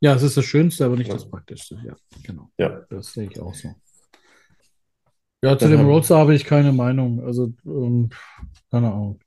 [0.00, 1.14] Ja, es ist das Schönste, aber nicht Ne?
[1.14, 1.78] das Praktischste.
[1.86, 2.50] Ja, genau.
[2.58, 2.84] Ja.
[2.90, 3.68] Das sehe ich auch so.
[5.44, 7.22] Ja, zu Dann dem Roadster habe ich keine Meinung.
[7.24, 8.10] Also, ähm,
[8.70, 9.20] keine Ahnung.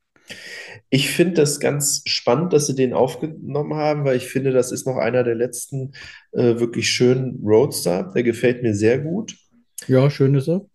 [0.90, 4.88] ich finde das ganz spannend, dass sie den aufgenommen haben, weil ich finde, das ist
[4.88, 5.94] noch einer der letzten
[6.32, 8.12] äh, wirklich schönen Roadster.
[8.16, 9.36] Der gefällt mir sehr gut.
[9.88, 10.66] Ja, schön ist er.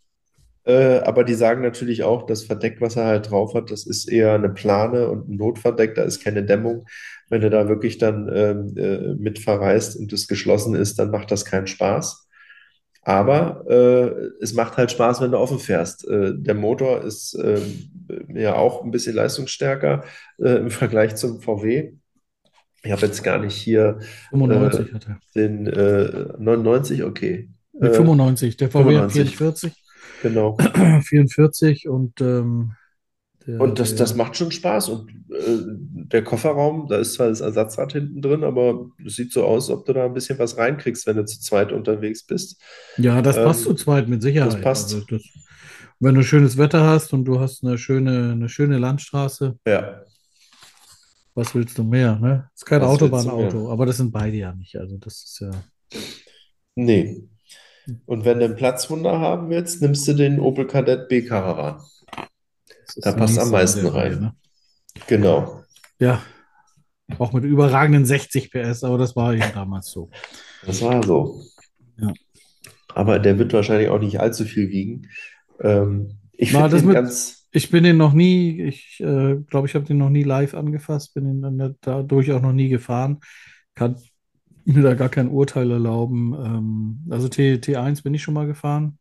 [0.65, 4.09] Äh, aber die sagen natürlich auch, das Verdeck, was er halt drauf hat, das ist
[4.09, 6.87] eher eine Plane und ein Notverdeck, da ist keine Dämmung.
[7.29, 11.31] Wenn du da wirklich dann ähm, äh, mit verreist und das geschlossen ist, dann macht
[11.31, 12.29] das keinen Spaß.
[13.03, 16.07] Aber äh, es macht halt Spaß, wenn du offen fährst.
[16.07, 17.61] Äh, der Motor ist äh,
[18.35, 20.05] ja auch ein bisschen leistungsstärker
[20.39, 21.95] äh, im Vergleich zum VW.
[22.83, 25.21] Ich habe jetzt gar nicht hier 95 hat er.
[25.35, 27.49] den äh, 99, okay.
[27.81, 28.57] Mit Äh, 95.
[28.57, 29.37] Der VW hat 95.
[29.37, 29.73] 44.
[30.23, 30.57] genau.
[31.03, 32.73] 44 und ähm,
[33.47, 34.91] der, Und das, das macht schon Spaß.
[34.91, 35.59] Und äh,
[36.13, 39.79] der Kofferraum, da ist zwar das Ersatzrad hinten drin, aber es sieht so aus, als
[39.79, 42.61] ob du da ein bisschen was reinkriegst, wenn du zu zweit unterwegs bist.
[42.99, 44.53] Ja, das passt Ähm, zu zweit mit Sicherheit.
[44.55, 44.95] das passt.
[44.95, 45.23] Also das,
[46.01, 50.03] wenn du schönes Wetter hast und du hast eine schöne, eine schöne Landstraße, Ja,
[51.35, 52.51] was willst du mehr, ne?
[52.55, 54.77] Ist kein Autobahnauto, aber das sind beide ja nicht.
[54.77, 55.51] Also das ist ja.
[56.77, 57.23] nee.
[58.07, 61.81] Und wenn du ein Platzwunder haben willst, nimmst du den Opel Kadett B Caravan.
[62.97, 64.21] Da passt am meisten Reihe, rein.
[64.21, 64.35] ne?
[65.07, 65.65] Genau.
[65.99, 66.23] Ja.
[67.19, 70.11] Auch mit überragenden 60 PS, aber das war eben damals so.
[70.65, 71.43] Das war so.
[71.99, 72.13] Ja.
[72.95, 75.09] Aber der wird wahrscheinlich auch nicht allzu viel wiegen.
[75.61, 79.75] Ähm, ich Na, das mit- ganz, Ich bin den noch nie, ich äh, glaube, ich
[79.75, 83.21] habe den noch nie live angefasst, bin den dann dadurch auch noch nie gefahren.
[83.75, 83.97] Kann
[84.75, 86.35] mir da gar kein Urteil erlauben.
[86.35, 88.99] Ähm, also T, T1 bin ich schon mal gefahren.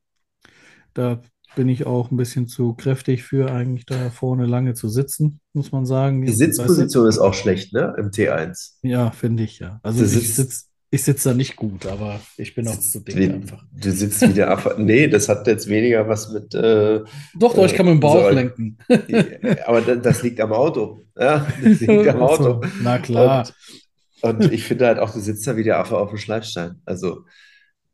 [0.94, 1.22] Da
[1.56, 5.72] bin ich auch ein bisschen zu kräftig für, eigentlich da vorne lange zu sitzen, muss
[5.72, 6.24] man sagen.
[6.26, 7.96] die Sitzposition ist auch schlecht, ne?
[7.98, 8.74] Im T1.
[8.84, 9.80] Ja, finde ich ja.
[9.84, 13.16] Also Du ich sitze ich sitz da nicht gut, aber ich bin auch zu dick
[13.16, 13.64] Wie- einfach.
[13.72, 14.76] Du sitzt wie der Affe.
[14.80, 16.54] Nee, das hat jetzt weniger was mit.
[16.56, 17.02] Äh,
[17.36, 18.78] Doch, doch, ich kann mit dem Bauch so- lenken.
[19.68, 21.06] aber da- das liegt am Auto.
[21.16, 22.62] Ja, das liegt am Auto.
[22.82, 23.40] Na klar.
[23.48, 23.54] Und,
[24.22, 26.82] und ich finde halt auch, du sitzt da wie der Affe auf dem Schleifstein.
[26.86, 27.26] Also,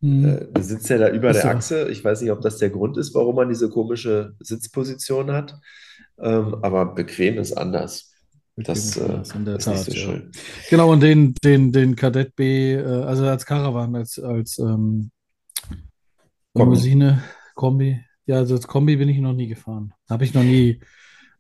[0.02, 0.26] Hm.
[0.26, 1.58] äh, du sitzt ja da über Ist der so.
[1.58, 1.90] Achse.
[1.90, 5.56] Ich weiß nicht, ob das der Grund ist, warum man diese komische Sitzposition hat.
[6.20, 8.14] Ähm, aber bequem ist anders.
[8.58, 9.98] Das, äh, ist in der Tat, so ja.
[9.98, 10.32] schön.
[10.70, 15.12] Genau, und den, den, den Kadett B, äh, also als Caravan, als, als ähm,
[16.54, 16.76] Kombi.
[16.76, 18.00] Limousine, Kombi.
[18.28, 19.94] Ja, also als Kombi bin ich noch nie gefahren.
[20.10, 20.80] Habe ich noch nie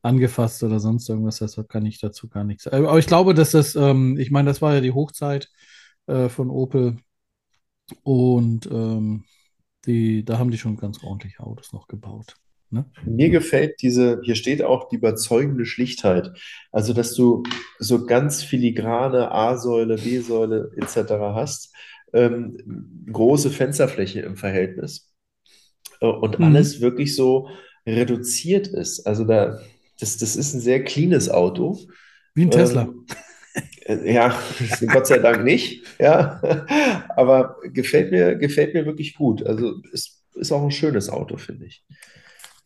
[0.05, 2.63] angefasst oder sonst irgendwas, deshalb kann ich dazu gar nichts.
[2.65, 2.85] sagen.
[2.85, 5.49] Aber ich glaube, dass das, ähm, ich meine, das war ja die Hochzeit
[6.07, 6.97] äh, von Opel
[8.03, 9.23] und ähm,
[9.85, 12.35] die, da haben die schon ganz ordentliche Autos noch gebaut.
[12.71, 12.85] Ne?
[13.05, 16.31] Mir gefällt diese, hier steht auch die überzeugende Schlichtheit.
[16.71, 17.43] Also, dass du
[17.79, 21.35] so ganz filigrane A-Säule, B-Säule etc.
[21.35, 21.73] hast,
[22.13, 25.11] ähm, große Fensterfläche im Verhältnis
[26.01, 26.45] äh, und Mhm.
[26.45, 27.49] alles wirklich so
[27.85, 29.05] reduziert ist.
[29.07, 29.59] Also, da,
[29.99, 31.79] das, das ist ein sehr cleanes Auto.
[32.33, 32.83] Wie ein Tesla.
[32.83, 33.05] Ähm,
[33.85, 34.37] äh, ja,
[34.87, 35.85] Gott sei Dank nicht.
[35.99, 36.41] Ja,
[37.15, 39.45] aber gefällt mir, gefällt mir wirklich gut.
[39.45, 41.83] Also, es ist auch ein schönes Auto, finde ich.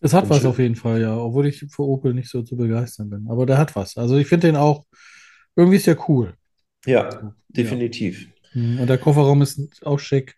[0.02, 0.48] Das hat Und was schön.
[0.48, 3.28] auf jeden Fall, ja, obwohl ich für Opel nicht so zu begeistern bin.
[3.30, 3.98] Aber der hat was.
[3.98, 4.86] Also ich finde den auch,
[5.56, 6.36] irgendwie ist der cool.
[6.86, 8.28] Ja, definitiv.
[8.54, 10.36] Mhm, Und der Kofferraum ist auch schick.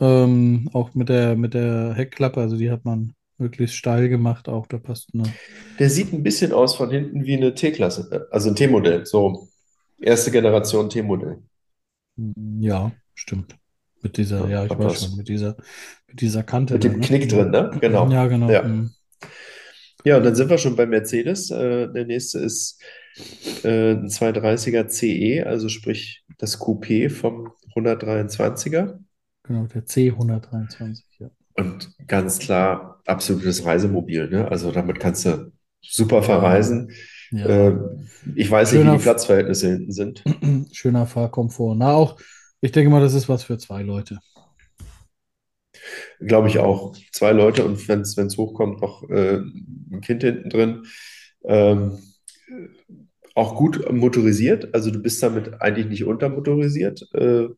[0.00, 4.66] Ähm, auch mit der, mit der Heckklappe, also die hat man möglichst steil gemacht, auch
[4.66, 5.24] da passt eine.
[5.78, 9.48] Der sieht ein bisschen aus von hinten wie eine T-Klasse, also ein T-Modell, so
[10.00, 11.42] erste Generation T-Modell.
[12.16, 13.56] Mhm, Ja, stimmt.
[14.02, 15.56] Mit dieser, Ja, ja, ich weiß schon, mit dieser,
[16.08, 17.06] mit dieser Kante Mit da, dem ne?
[17.06, 17.70] Knick drin, ne?
[17.80, 18.10] Genau.
[18.10, 18.50] Ja, genau.
[18.50, 18.62] Ja.
[18.62, 18.90] mhm.
[20.04, 21.50] Ja, und dann sind wir schon bei Mercedes.
[21.50, 22.82] Äh, der nächste ist
[23.64, 28.98] äh, ein 230er CE, also sprich das Coupé vom 123er.
[29.44, 31.30] Genau, der C123, ja.
[31.56, 34.48] Und ganz klar, absolutes Reisemobil, ne?
[34.50, 36.90] Also damit kannst du super verreisen.
[37.30, 37.46] Ja.
[37.46, 37.78] Äh,
[38.34, 40.24] ich weiß nicht, wie Schöner die Platzverhältnisse hinten sind.
[40.72, 41.76] Schöner Fahrkomfort.
[41.76, 42.18] Na, auch,
[42.60, 44.18] ich denke mal, das ist was für zwei Leute.
[46.20, 46.96] Glaube ich auch.
[47.12, 50.82] Zwei Leute und wenn es hochkommt, noch äh, ein Kind hinten drin.
[51.44, 51.98] Ähm,
[53.34, 54.74] auch gut motorisiert.
[54.74, 57.08] Also du bist damit eigentlich nicht untermotorisiert.
[57.14, 57.48] Äh,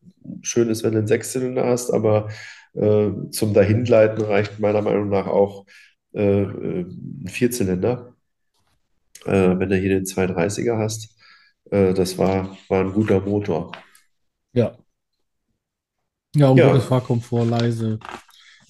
[0.42, 2.28] schön ist, wenn du einen Sechszylinder hast, aber
[2.76, 5.66] äh, zum Dahingleiten reicht meiner Meinung nach auch
[6.14, 8.14] äh, äh, ein Vierzylinder.
[9.24, 11.16] Äh, wenn du hier den 230er hast.
[11.70, 13.72] Äh, das war, war ein guter Motor.
[14.52, 14.76] Ja.
[16.36, 16.70] Ja, und Ja.
[16.72, 17.98] gutes Fahrkomfort, leise,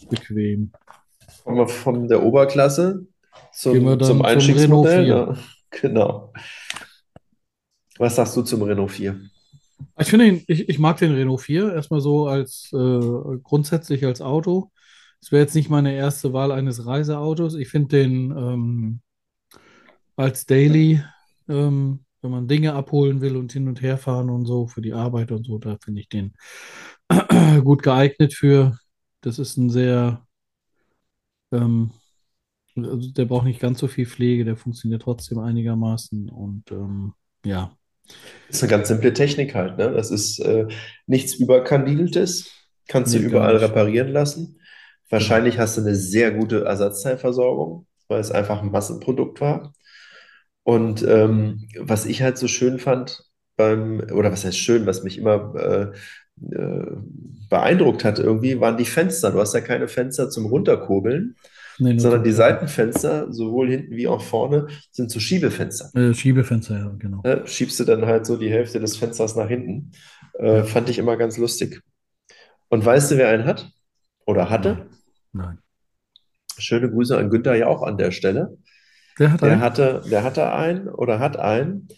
[0.09, 0.71] bequem.
[1.45, 3.07] Kommen wir von der Oberklasse
[3.53, 5.05] zum, zum zum Einstiegsmodell.
[5.05, 5.42] Renault ne?
[5.71, 6.33] Genau.
[7.99, 9.21] Was sagst du zum Renault 4?
[9.99, 14.21] Ich finde ihn, ich, ich mag den Renault 4 erstmal so als äh, grundsätzlich als
[14.21, 14.71] Auto.
[15.21, 17.55] Es wäre jetzt nicht meine erste Wahl eines Reiseautos.
[17.55, 19.01] Ich finde den ähm,
[20.17, 21.03] als Daily,
[21.49, 24.93] ähm, wenn man Dinge abholen will und hin und her fahren und so für die
[24.93, 26.35] Arbeit und so, da finde ich den
[27.65, 28.79] gut geeignet für.
[29.21, 30.27] Das ist ein sehr,
[31.53, 31.91] ähm,
[32.77, 37.77] also der braucht nicht ganz so viel Pflege, der funktioniert trotzdem einigermaßen und ähm, ja.
[38.49, 39.90] Das ist eine ganz simple Technik halt, ne?
[39.92, 40.66] Das ist äh,
[41.07, 42.51] nichts Überkandideltes.
[42.88, 44.61] kannst du überall reparieren lassen.
[45.09, 49.73] Wahrscheinlich hast du eine sehr gute Ersatzteilversorgung, weil es einfach ein Massenprodukt war.
[50.64, 53.23] Und ähm, was ich halt so schön fand
[53.57, 56.97] beim, oder was heißt schön, was mich immer äh, äh,
[57.49, 59.31] beeindruckt hat irgendwie, waren die Fenster.
[59.31, 61.37] Du hast ja keine Fenster zum Runterkurbeln,
[61.79, 62.33] Nee, sondern die.
[62.33, 65.91] Seitenfenster, sowohl hinten wie auch vorne, sind so Schiebefenster.
[65.99, 67.23] Äh, Schiebefenster, ja, genau.
[67.23, 67.43] Ne?
[67.47, 69.93] Schiebst du dann halt so die Hälfte des Fensters nach hinten.
[70.39, 70.65] Äh, Ja.
[70.65, 71.83] fand ich immer ganz lustig.
[72.69, 73.71] Und weißt du, wer einen hat?
[74.27, 74.87] Oder hatte?
[75.33, 75.59] Nein.
[76.59, 78.57] Schöne Grüße an Günther ja auch an der Stelle.
[79.19, 79.61] Der hat Der einen?
[79.61, 81.89] hatte, der hatte einen oder hat einen.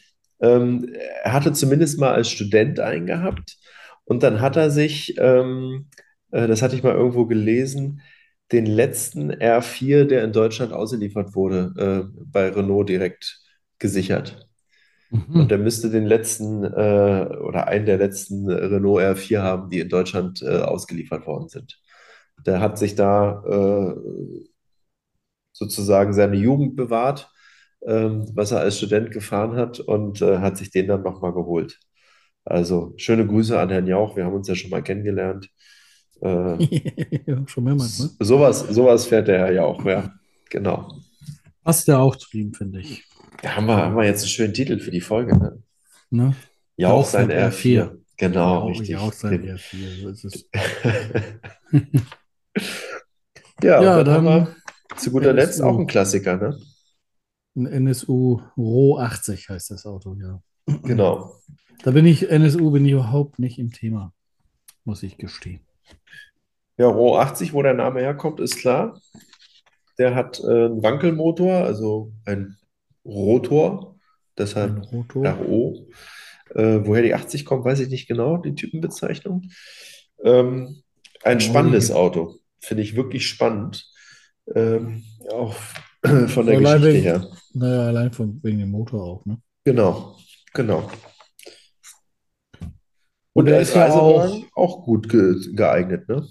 [0.41, 0.93] Ähm,
[1.25, 3.57] er hatte zumindest mal als Student einen gehabt.
[4.05, 5.89] Und dann hat er sich, ähm,
[6.31, 8.01] äh, das hatte ich mal irgendwo gelesen,
[8.53, 11.75] den letzten R4, der in Deutschland ausgeliefert wurde,
[12.13, 13.41] äh, bei Renault direkt
[13.79, 14.49] gesichert.
[15.35, 15.51] Und Mhm.
[15.51, 16.69] der müsste den letzten äh,
[17.41, 21.81] oder einen der letzten Renault R4 haben, die in Deutschland äh, ausgeliefert worden sind.
[22.47, 23.95] Der hat sich da äh,
[25.53, 27.31] sozusagen seine Jugend bewahrt,
[27.87, 31.79] ähm, was er als Student gefahren hat und äh, hat sich den dann nochmal geholt.
[32.45, 35.51] Also schöne Grüße an Herrn Jauch, wir haben uns ja schon mal kennengelernt.
[36.21, 36.57] Äh,
[37.27, 38.11] Ja, schon mehrmals, ne?
[38.21, 40.13] sowas, sowas fährt der Herr Jauch, ja,
[40.51, 40.93] genau.
[41.65, 43.05] Passt ja auch zu ihm, finde ich.
[43.43, 45.63] Da haben wir, haben wir jetzt einen schönen Titel für die Folge, ne?
[46.11, 46.35] Ne?
[46.77, 47.99] Jauch Jauch sein sein R4.
[48.17, 48.89] Genau, Auch, richtig.
[48.89, 50.01] ja, auch sein Den- R4.
[50.03, 50.49] So ist es.
[53.63, 54.57] Ja, Ja, dann haben wir
[54.97, 55.65] zu guter Letzt NSU.
[55.69, 56.59] auch ein Klassiker, ne?
[57.57, 60.41] Ein NSU Roh 80 heißt das Auto, ja.
[60.85, 61.35] Genau.
[61.83, 64.13] Da bin ich, NSU bin ich überhaupt nicht im Thema,
[64.85, 65.61] muss ich gestehen.
[66.77, 69.01] Ja, Roh 80, wo der Name herkommt, ist klar.
[69.99, 72.57] Der hat äh, einen Wankelmotor, also ein
[73.05, 74.01] Rotor, Ein
[74.39, 75.29] deshalb Rotor.
[75.29, 75.89] RO.
[76.55, 79.51] Äh, woher die 80 kommt, weiß ich nicht genau, die Typenbezeichnung.
[80.25, 80.83] Ähm,
[81.25, 83.91] ein spannendes Auto, finde ich wirklich spannend.
[84.55, 85.55] Ähm, auch
[86.29, 87.27] von der Allein Geschichte wegen- her.
[87.55, 89.39] Naja, allein von, wegen dem Motor auch, ne?
[89.65, 90.17] Genau,
[90.55, 90.89] genau.
[93.39, 96.27] Und Und er ist ja Reisewagen auch gut ge geeignet, ne?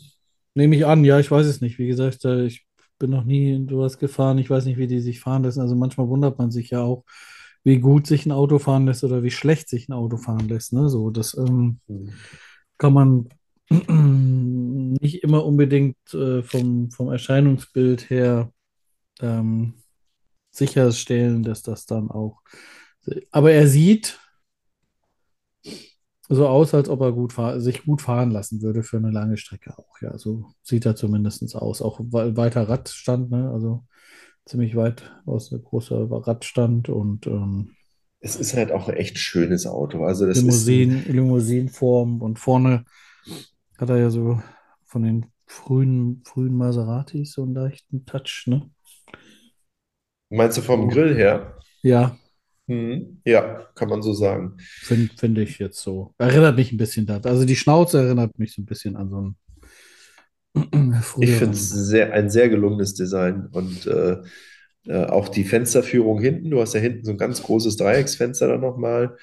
[0.55, 1.79] Nehme ich an, ja, ich weiß es nicht.
[1.79, 2.67] Wie gesagt, äh, ich
[2.99, 4.37] bin noch nie in sowas gefahren.
[4.39, 5.61] Ich weiß nicht, wie die sich fahren lassen.
[5.61, 7.05] Also manchmal wundert man sich ja auch,
[7.63, 10.73] wie gut sich ein Auto fahren lässt oder wie schlecht sich ein Auto fahren lässt.
[10.73, 10.89] Ne?
[10.89, 11.79] So, das ähm,
[12.77, 13.29] kann man
[14.99, 18.51] nicht immer unbedingt äh, vom, vom Erscheinungsbild her
[19.21, 19.75] ähm,
[20.51, 22.41] sicherstellen, dass das dann auch.
[23.31, 24.19] Aber er sieht
[26.29, 29.77] so aus, als ob er gut sich gut fahren lassen würde für eine lange Strecke
[29.77, 30.01] auch.
[30.01, 31.81] Ja, so sieht er zumindest aus.
[31.81, 33.49] Auch we- weiter Radstand, ne?
[33.51, 33.85] Also
[34.45, 37.71] ziemlich weit aus ein großer Radstand und ähm,
[38.19, 40.03] Es ist halt auch ein echt schönes Auto.
[40.05, 42.85] Also das ist ein, Limousinen, Limousinenform und vorne
[43.77, 44.41] hat er ja so
[44.85, 48.69] von den frühen, frühen Maseratis so einen leichten Touch, ne?
[50.29, 51.57] meinst du vom Grill her?
[51.81, 52.17] Ja,
[52.67, 53.21] Mhm.
[53.25, 54.57] Ja, kann man so sagen.
[54.59, 56.13] finde find ich jetzt so.
[56.17, 57.25] Erinnert mich ein bisschen daran.
[57.25, 59.35] Also die Schnauze erinnert mich so ein bisschen an so einen
[61.19, 64.17] Ich finde es sehr, ein sehr gelungenes Design und äh,
[64.87, 66.49] äh, auch die Fensterführung hinten.
[66.49, 69.17] Du hast ja hinten so ein ganz großes Dreiecksfenster dann nochmal.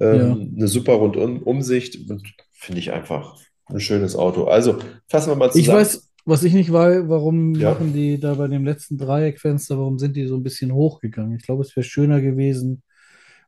[0.00, 4.44] Ähm, Eine super Rundumsicht und finde ich einfach ein schönes Auto.
[4.44, 5.78] Also fassen wir mal Ich zusammen.
[5.80, 7.70] weiß, was ich nicht weiß, warum Ja.
[7.72, 11.36] machen die da bei dem letzten Dreieckfenster, warum sind die so ein bisschen hochgegangen?
[11.36, 12.82] Ich glaube, es wäre schöner gewesen,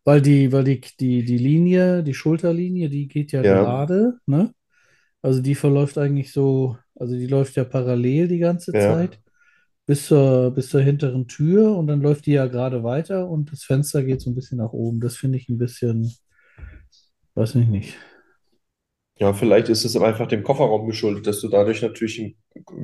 [0.04, 3.44] weil die, weil die, die, die Linie, die Schulterlinie, die geht ja Ja.
[3.44, 4.54] gerade, ne?
[5.22, 8.78] Also die verläuft eigentlich so, also die läuft ja parallel die ganze Ja.
[8.78, 9.20] Zeit
[9.86, 13.64] bis zur, bis zur hinteren Tür und dann läuft die ja gerade weiter und das
[13.64, 15.00] Fenster geht so ein bisschen nach oben.
[15.00, 16.12] Das finde ich ein bisschen,
[17.34, 17.96] weiß ich nicht.
[19.18, 22.36] Ja, vielleicht ist es einfach dem Kofferraum geschuldet, dass du dadurch natürlich einen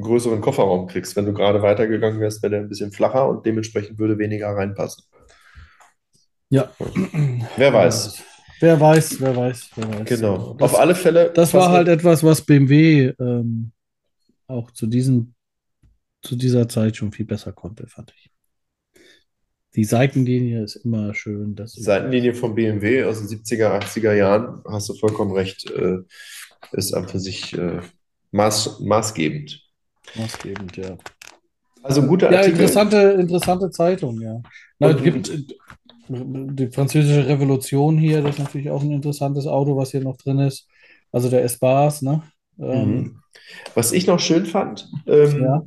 [0.02, 1.16] größeren Kofferraum kriegst.
[1.16, 5.04] Wenn du gerade weitergegangen wärst, wäre der ein bisschen flacher und dementsprechend würde weniger reinpassen.
[6.50, 6.70] Ja.
[7.56, 8.22] Wer weiß.
[8.60, 10.08] Wer weiß, wer weiß, wer weiß.
[10.08, 10.54] Genau.
[10.54, 11.30] Das, Auf alle Fälle.
[11.34, 13.72] das war halt etwas, was BMW ähm,
[14.46, 15.34] auch zu diesem,
[16.22, 18.30] zu dieser Zeit schon viel besser konnte, fand ich.
[19.74, 21.54] Die Seitenlinie ist immer schön.
[21.54, 25.98] Das Die Seitenlinie vom BMW aus den 70er, 80er Jahren, hast du vollkommen recht, äh,
[26.72, 27.80] ist an für sich äh,
[28.30, 29.60] maß, maßgebend.
[30.16, 30.96] maßgebend, ja.
[31.82, 32.54] Also ein guter Ja, Artikel.
[32.60, 34.40] interessante, interessante Zeitung, ja.
[34.78, 35.30] Na, gibt
[36.08, 40.38] die französische Revolution hier, das ist natürlich auch ein interessantes Auto, was hier noch drin
[40.38, 40.68] ist.
[41.12, 42.22] Also der S-Bars, ne?
[42.58, 43.22] Ähm, Mhm.
[43.74, 45.62] Was ich noch schön fand, ähm, Ja.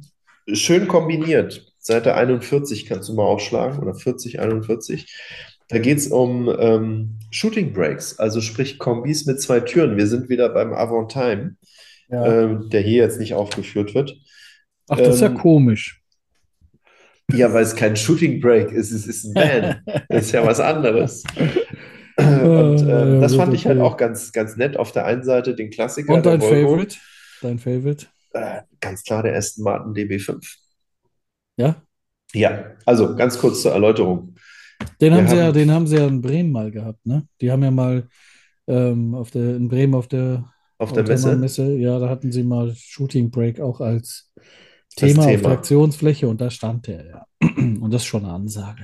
[0.53, 1.65] schön kombiniert.
[1.79, 5.07] Seite 41 kannst du mal aufschlagen oder 40, 41.
[5.69, 9.97] Da geht es um ähm, Shooting Brakes, also sprich Kombis mit zwei Türen.
[9.97, 11.55] Wir sind wieder beim Avantime.
[12.11, 12.25] Ja.
[12.25, 14.17] ähm, der hier jetzt nicht aufgeführt wird.
[14.87, 15.98] Ach, das ist ja Ähm, komisch.
[17.31, 19.81] Ja, weil es kein Shooting Break ist, es ist ein Van.
[20.09, 21.23] Das ist ja was anderes.
[22.17, 24.77] Und Ah, ähm, ja, das fand ich halt auch ganz, ganz nett.
[24.77, 26.41] Auf der einen Seite den Klassiker, Und dein.
[26.41, 26.97] Favorite?
[27.41, 28.07] Dein Favorite?
[28.33, 30.57] Äh, ganz klar der Aston Martin DB5.
[31.57, 31.81] Ja?
[32.33, 34.35] Ja, also ganz kurz zur Erläuterung.
[35.01, 37.27] Den Wir haben sie ja, haben- den haben sie ja in Bremen mal gehabt, ne?
[37.41, 38.07] Die haben ja mal
[38.67, 41.35] ähm, auf der, in Bremen auf der Auf der Messe.
[41.35, 44.31] Messe, ja, da hatten sie mal Shooting Break auch als
[44.89, 45.41] Als Thema auf Thema.
[45.43, 47.25] der Aktionsfläche und da stand der, ja.
[47.57, 48.83] Und das ist schon eine Ansage.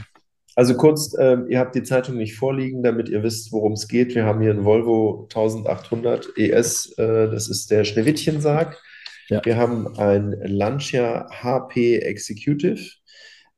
[0.56, 4.16] Also kurz, ähm, ihr habt die Zeitung nicht vorliegen, damit ihr wisst, worum es geht.
[4.16, 8.82] Wir haben hier einen Volvo 1800 ES, äh, das ist der Schneewittchensarg.
[9.28, 9.44] Ja.
[9.44, 12.90] Wir haben ein Lancia HP Executive,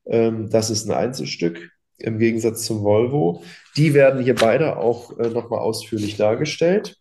[0.07, 3.43] ähm, das ist ein Einzelstück im Gegensatz zum Volvo.
[3.75, 6.97] Die werden hier beide auch äh, nochmal ausführlich dargestellt.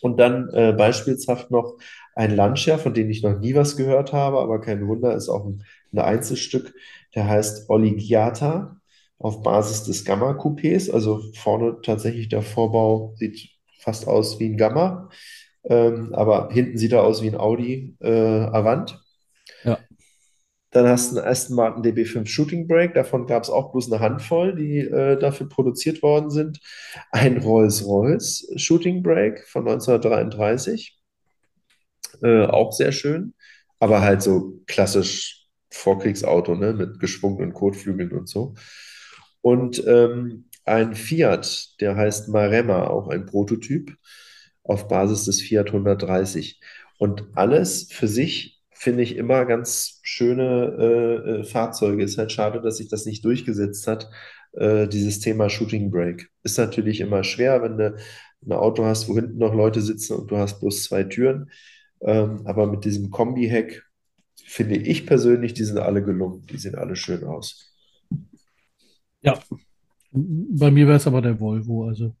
[0.00, 1.76] Und dann äh, beispielshaft noch
[2.18, 5.46] ein Lancia, von dem ich noch nie was gehört habe, aber kein Wunder, ist auch
[5.46, 6.74] ein, ein Einzelstück,
[7.14, 8.80] der heißt Oligiata
[9.18, 10.90] auf Basis des Gamma-Coupés.
[10.90, 15.10] Also vorne tatsächlich der Vorbau sieht fast aus wie ein Gamma,
[15.62, 19.00] ähm, aber hinten sieht er aus wie ein Audi äh, Avant.
[19.62, 19.78] Ja.
[20.72, 24.00] Dann hast du einen Aston Martin DB5 Shooting Brake, davon gab es auch bloß eine
[24.00, 26.58] Handvoll, die äh, dafür produziert worden sind.
[27.12, 30.97] Ein Rolls-Royce Shooting Brake von 1933,
[32.22, 33.34] äh, auch sehr schön,
[33.78, 38.54] aber halt so klassisch Vorkriegsauto, ne, mit geschwungenen Kotflügeln und so.
[39.42, 43.96] Und ähm, ein Fiat, der heißt Maremma, auch ein Prototyp
[44.62, 46.60] auf Basis des Fiat 130.
[46.98, 52.04] Und alles für sich finde ich immer ganz schöne äh, äh, Fahrzeuge.
[52.04, 54.10] Ist halt schade, dass sich das nicht durchgesetzt hat,
[54.52, 56.26] äh, dieses Thema Shooting Brake.
[56.42, 57.96] Ist natürlich immer schwer, wenn du
[58.46, 61.50] ein Auto hast, wo hinten noch Leute sitzen und du hast bloß zwei Türen.
[62.02, 63.84] Ähm, aber mit diesem Kombi-Heck
[64.46, 66.46] finde ich persönlich, die sind alle gelungen.
[66.46, 67.74] Die sehen alle schön aus.
[70.12, 72.14] Bei mir wäre es aber der Volvo, also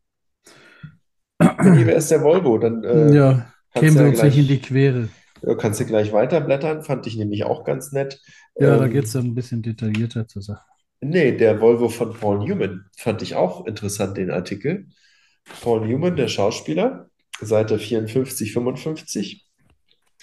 [1.62, 2.58] Wenn wer ist der Volvo?
[2.58, 5.08] Dann äh, ja, kämen wir ja uns nicht gleich, in die Quere.
[5.42, 6.82] ja, kannst du gleich weiterblättern.
[6.82, 8.20] Fand ich nämlich auch ganz nett.
[8.58, 10.64] Ja, da Ähm, geht es dann ein bisschen detaillierter zur Sache.
[11.00, 14.88] Nee, der Volvo von Paul Newman fand ich auch interessant, den Artikel.
[15.62, 17.10] Paul Newman, der Schauspieler,
[17.40, 19.47] Seite 54, 55.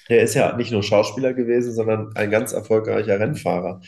[0.10, 3.82] Der ist ja nicht nur Schauspieler gewesen, sondern ein ganz erfolgreicher Rennfahrer.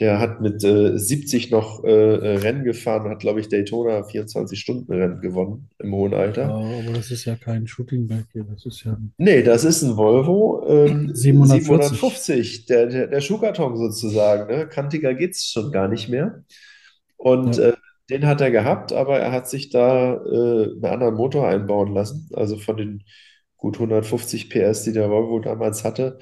[0.00, 5.20] Der hat mit äh, 70 noch äh, äh, Rennen gefahren hat, glaube ich, Daytona 24-Stunden-Rennen
[5.20, 6.48] gewonnen im hohen Ja, Alter.
[6.48, 9.96] aber das ist ja kein Shooting Brake hier, das ist ja Nee, das ist ein
[9.96, 11.66] Volvo ähm, 740.
[11.66, 14.52] 750, der, der, der Schuhkarton sozusagen.
[14.52, 14.66] Ne?
[14.66, 16.42] Kantiger geht es schon gar nicht mehr.
[17.16, 17.68] Und Ja.
[17.68, 17.72] äh,
[18.10, 22.28] den hat er gehabt, aber er hat sich da äh, einen anderen Motor einbauen lassen.
[22.32, 23.04] Also von den
[23.62, 26.18] gut 150 PS, die der Volvo damals hatte,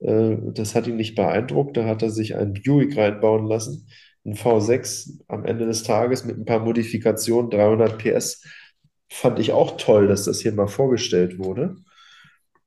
[0.00, 1.76] äh, das hat ihn nicht beeindruckt.
[1.76, 3.88] Da hat er sich einen Buick reinbauen lassen,
[4.26, 8.44] ein V6 am Ende des Tages mit ein paar Modifikationen, 300 PS.
[9.08, 11.76] Fand ich auch toll, dass das hier mal vorgestellt wurde.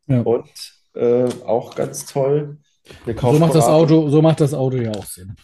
[0.07, 0.21] Ja.
[0.21, 0.49] Und
[0.95, 2.57] äh, auch ganz toll,
[3.05, 3.65] So macht das.
[3.65, 5.35] Auto, so macht das Auto ja auch Sinn.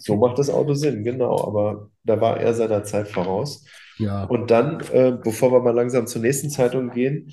[0.00, 1.46] So macht das Auto Sinn, genau.
[1.46, 3.64] Aber da war er seiner Zeit voraus.
[3.98, 4.24] Ja.
[4.24, 7.30] Und dann, äh, bevor wir mal langsam zur nächsten Zeitung gehen,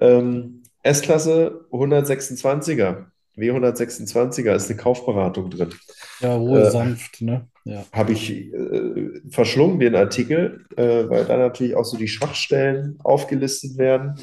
[0.00, 3.06] ähm, S-Klasse 126er,
[3.36, 5.74] W126er ist eine Kaufberatung drin.
[6.20, 7.48] Ja, Ruhe Äh, sanft, ne?
[7.64, 7.84] Ja.
[7.92, 13.76] Habe ich äh, verschlungen, den Artikel, äh, weil da natürlich auch so die Schwachstellen aufgelistet
[13.76, 14.14] werden.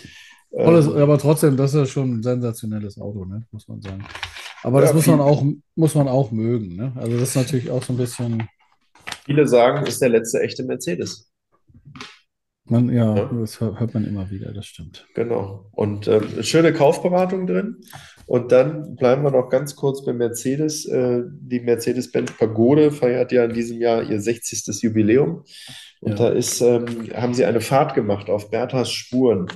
[0.51, 3.45] Tolles, Ähm, aber trotzdem, das ist ja schon ein sensationelles Auto, ne?
[3.51, 4.05] Muss man sagen.
[4.63, 5.43] Aber das Ja, muss man auch,
[5.75, 6.93] muss man auch mögen, ne?
[6.95, 8.47] Also das ist natürlich auch so ein bisschen,
[9.25, 11.33] viele sagen, ist der letzte echte Mercedes.
[12.65, 13.30] Man, ja, Ja.
[13.34, 15.06] das hört man immer wieder, das stimmt.
[15.15, 15.69] Genau.
[15.73, 17.78] Und ähm, schöne Kaufberatung drin.
[18.26, 20.86] Und dann bleiben wir noch ganz kurz bei Mercedes.
[20.86, 24.82] Äh, die Mercedes-Benz Pagode feiert ja in diesem Jahr ihr 60.
[24.82, 25.43] Jubiläum.
[25.99, 26.15] Und Ja.
[26.15, 29.47] da ist, ähm, haben sie eine Fahrt gemacht auf Berthas Spuren.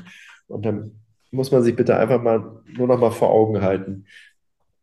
[0.47, 0.99] Und dann
[1.31, 4.05] muss man sich bitte einfach mal nur noch mal vor Augen halten.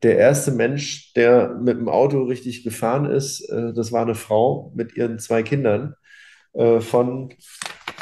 [0.03, 4.73] Der erste Mensch, der mit dem Auto richtig gefahren ist, äh, das war eine Frau
[4.75, 5.95] mit ihren zwei Kindern
[6.55, 7.31] äh, von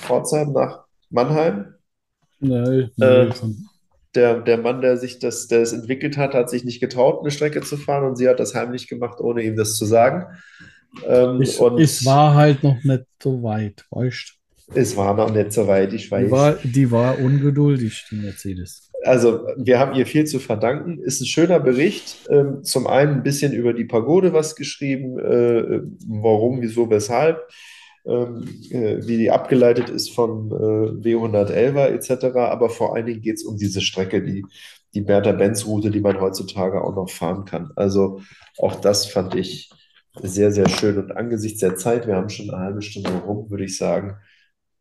[0.03, 1.75] Pforzheim nach Mannheim.
[2.41, 3.31] Nee, Äh,
[4.15, 7.31] Der, der Mann, der sich das, der es entwickelt hat, hat sich nicht getraut, eine
[7.31, 10.27] Strecke zu fahren und sie hat das heimlich gemacht, ohne ihm das zu sagen.
[11.07, 14.35] Ähm, ich, und es war halt noch nicht so weit, weißt
[14.75, 16.23] es war noch nicht so weit, ich du?
[16.25, 16.31] Die weiß.
[16.31, 18.93] war, die war ungeduldig, die Mercedes.
[19.05, 20.99] Also, wir haben ihr viel zu verdanken.
[21.03, 22.21] Ist ein schöner Bericht.
[22.31, 27.41] Ähm, zum einen ein bisschen über die Pagode was geschrieben, äh, warum, wieso, weshalb,
[28.05, 32.37] wie die abgeleitet ist von äh, W111er etc.
[32.37, 34.45] Aber vor allen Dingen geht es um diese Strecke, die
[34.95, 37.71] die Bertha-Benz-Route, die man heutzutage auch noch fahren kann.
[37.77, 38.21] Also
[38.59, 39.71] auch das fand ich
[40.21, 40.99] sehr, sehr schön.
[40.99, 44.17] Und angesichts der Zeit, wir haben schon eine halbe Stunde rum, würde ich sagen,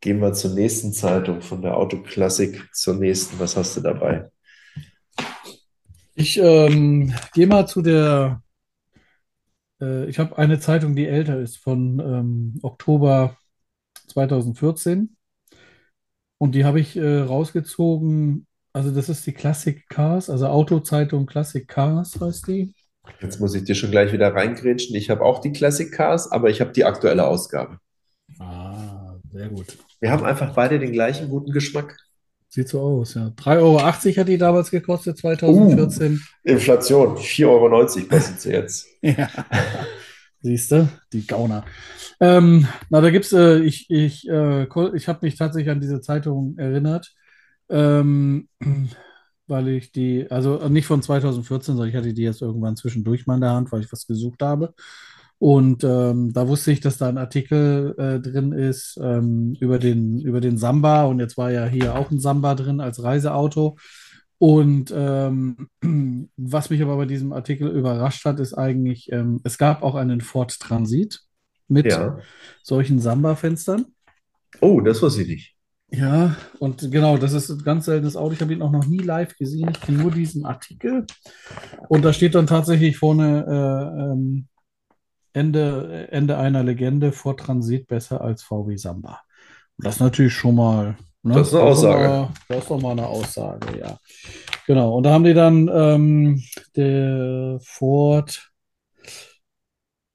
[0.01, 3.39] gehen wir zur nächsten Zeitung von der Autoklassik zur nächsten.
[3.39, 4.29] Was hast du dabei?
[6.15, 8.43] Ich ähm, gehe mal zu der,
[9.81, 13.37] äh, ich habe eine Zeitung, die älter ist, von ähm, Oktober
[14.07, 15.15] 2014.
[16.37, 18.47] Und die habe ich äh, rausgezogen.
[18.73, 22.73] Also das ist die Classic Cars, also Autozeitung Classic Cars heißt die.
[23.19, 24.95] Jetzt muss ich dir schon gleich wieder reingrätschen.
[24.95, 27.79] Ich habe auch die Classic Cars, aber ich habe die aktuelle Ausgabe.
[28.39, 29.77] Ah, sehr gut.
[29.99, 31.97] Wir haben einfach beide den gleichen guten Geschmack.
[32.53, 33.27] Sieht so aus, ja.
[33.27, 36.15] 3,80 Euro hat die damals gekostet, 2014.
[36.15, 37.69] Uh, Inflation, 4,90 Euro
[38.09, 38.87] kostet sie jetzt.
[39.01, 39.29] ja.
[40.41, 41.63] Siehst du, die Gauner.
[42.19, 46.57] Ähm, na, da gibt's, äh, ich, ich, äh, ich habe mich tatsächlich an diese Zeitung
[46.57, 47.13] erinnert,
[47.69, 48.49] ähm,
[49.47, 53.35] weil ich die, also nicht von 2014, sondern ich hatte die jetzt irgendwann zwischendurch mal
[53.35, 54.73] in der Hand, weil ich was gesucht habe.
[55.41, 60.21] Und ähm, da wusste ich, dass da ein Artikel äh, drin ist ähm, über den,
[60.21, 61.05] über den Samba.
[61.05, 63.75] Und jetzt war ja hier auch ein Samba drin als Reiseauto.
[64.37, 65.67] Und ähm,
[66.37, 70.21] was mich aber bei diesem Artikel überrascht hat, ist eigentlich, ähm, es gab auch einen
[70.21, 71.21] Ford Transit
[71.67, 72.19] mit Ja.
[72.61, 73.87] solchen Samba-Fenstern.
[74.59, 75.55] Oh, das wusste ich nicht.
[75.89, 78.33] Ja, und genau, das ist ein ganz seltenes Auto.
[78.33, 79.69] Ich habe ihn auch noch nie live gesehen.
[79.71, 81.07] Ich kenne nur diesen Artikel.
[81.89, 84.47] Und da steht dann tatsächlich vorne äh, ähm,
[85.33, 89.21] Ende, Ende einer Legende vor Transit besser als VW Samba.
[89.77, 91.33] Und das ist natürlich schon mal, ne?
[91.35, 92.07] Das ist eine Aussage.
[92.07, 93.97] mal, das ist doch mal eine Aussage, ja.
[94.67, 94.95] Genau.
[94.95, 96.43] Und da haben die dann ähm,
[96.75, 98.51] der Ford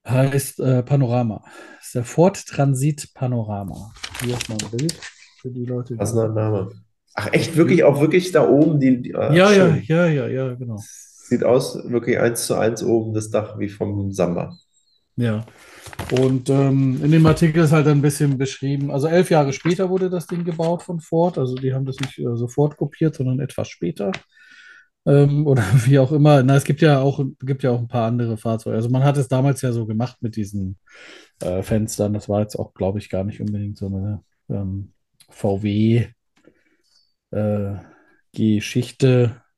[0.07, 1.43] heißt äh, Panorama.
[1.79, 3.93] Das ist der Ford Transit Panorama.
[4.23, 4.99] Hier ist mal ein Bild
[5.41, 6.01] für die Leute, die.
[6.01, 6.71] Was ist ein Name?
[7.14, 10.55] Ach, echt, wirklich, auch wirklich da oben, die, die ah, Ja, ja, ja, ja, ja,
[10.55, 10.77] genau.
[10.79, 14.57] Sieht aus, wirklich eins zu eins oben das Dach wie vom Samba.
[15.17, 15.47] Ja.
[16.11, 20.11] Und ähm, in dem Artikel ist halt ein bisschen beschrieben, also elf Jahre später wurde
[20.11, 23.69] das Ding gebaut von Ford, also die haben das nicht äh, sofort kopiert, sondern etwas
[23.69, 24.12] später.
[25.07, 26.43] Ähm, oder wie auch immer.
[26.43, 28.77] Na, es gibt ja auch, gibt ja auch ein paar andere Fahrzeuge.
[28.77, 30.79] Also man hat es damals ja so gemacht mit diesen
[31.41, 32.12] äh, Fenstern.
[32.12, 34.93] Das war jetzt auch, glaube ich, gar nicht unbedingt so eine ähm,
[35.31, 36.09] VW
[37.31, 37.75] äh,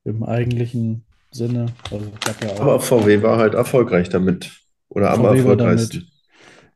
[0.05, 1.67] im eigentlichen Sinne.
[1.91, 4.68] Also ja Aber VW war halt erfolgreich damit.
[4.89, 6.07] Oder am VW war damit,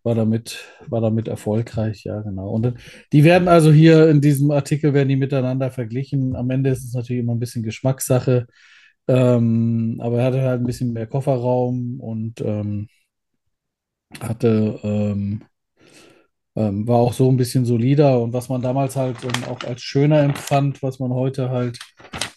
[0.03, 2.51] war damit, war damit erfolgreich, ja, genau.
[2.51, 2.75] Und
[3.13, 6.37] die werden also hier in diesem Artikel werden die miteinander verglichen.
[6.37, 8.47] Am Ende ist es natürlich immer ein bisschen Geschmackssache.
[9.09, 12.89] Ähm, aber er hatte halt ein bisschen mehr Kofferraum und ähm,
[14.21, 15.43] hatte, ähm,
[16.55, 18.21] ähm, war auch so ein bisschen solider.
[18.21, 19.17] Und was man damals halt
[19.49, 21.79] auch als schöner empfand, was man heute halt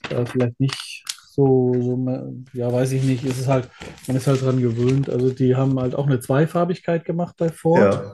[0.10, 1.04] äh, vielleicht nicht
[1.36, 3.70] so, so, ja, weiß ich nicht, ist es halt,
[4.08, 5.10] man ist halt dran gewöhnt.
[5.10, 8.14] Also die haben halt auch eine Zweifarbigkeit gemacht bei Ford Ja.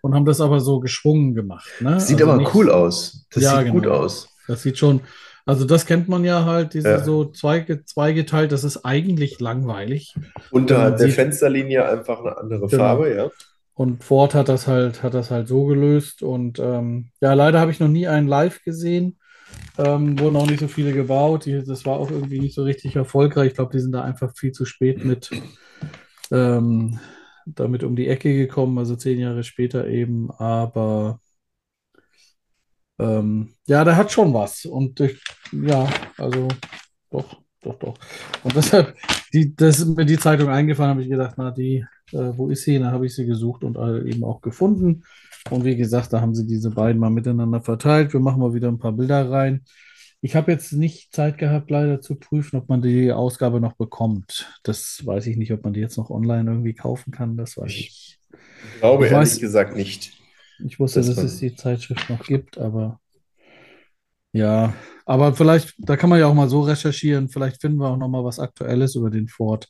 [0.00, 1.68] und haben das aber so geschwungen gemacht.
[1.80, 2.00] Ne?
[2.00, 3.26] Sieht Also aber nicht- cool aus.
[3.32, 3.96] Das Ja, sieht gut genau.
[3.96, 4.28] aus.
[4.48, 5.00] Das sieht schon,
[5.44, 7.04] also das kennt man ja halt, diese Ja.
[7.04, 10.14] so zweige, zweigeteilt, das ist eigentlich langweilig.
[10.50, 12.82] Unterhalb man der sieht- Fensterlinie einfach eine andere Genau.
[12.82, 13.30] Farbe, ja.
[13.74, 16.22] Und Ford hat das halt, hat das halt so gelöst.
[16.22, 19.18] Und ähm, ja, leider habe ich noch nie einen live gesehen.
[19.78, 21.46] Ähm, wurden auch nicht so viele gebaut.
[21.46, 23.48] Die, das war auch irgendwie nicht so richtig erfolgreich.
[23.48, 25.30] Ich glaube, die sind da einfach viel zu spät mit
[26.30, 26.98] ähm,
[27.46, 30.30] damit um die Ecke gekommen, also zehn Jahre später eben.
[30.30, 31.20] Aber
[32.98, 34.64] ähm, ja, der hat schon was.
[34.64, 35.22] Und ich,
[35.52, 35.88] ja,
[36.18, 36.48] also
[37.10, 37.94] doch, doch, doch.
[38.44, 38.96] Und deshalb,
[39.32, 42.64] die, das ist mir die Zeitung eingefallen, habe ich gedacht, na, die, äh, wo ist
[42.64, 42.78] sie?
[42.78, 43.76] Dann habe ich sie gesucht und
[44.06, 45.04] eben auch gefunden.
[45.50, 48.12] Und wie gesagt, da haben sie diese beiden mal miteinander verteilt.
[48.12, 49.64] Wir machen mal wieder ein paar Bilder rein.
[50.20, 54.48] Ich habe jetzt nicht Zeit gehabt, leider zu prüfen, ob man die Ausgabe noch bekommt.
[54.62, 57.36] Das weiß ich nicht, ob man die jetzt noch online irgendwie kaufen kann.
[57.36, 58.18] Das weiß ich.
[58.30, 60.12] Ich glaube Ich ehrlich weiß- gesagt nicht.
[60.64, 63.00] Ich wusste, Das dass es die Zeitschrift noch gibt, aber
[64.32, 64.72] ja,
[65.04, 67.28] aber vielleicht, da kann man ja auch mal so recherchieren.
[67.28, 69.68] Vielleicht finden wir auch noch mal was Aktuelles über den Ford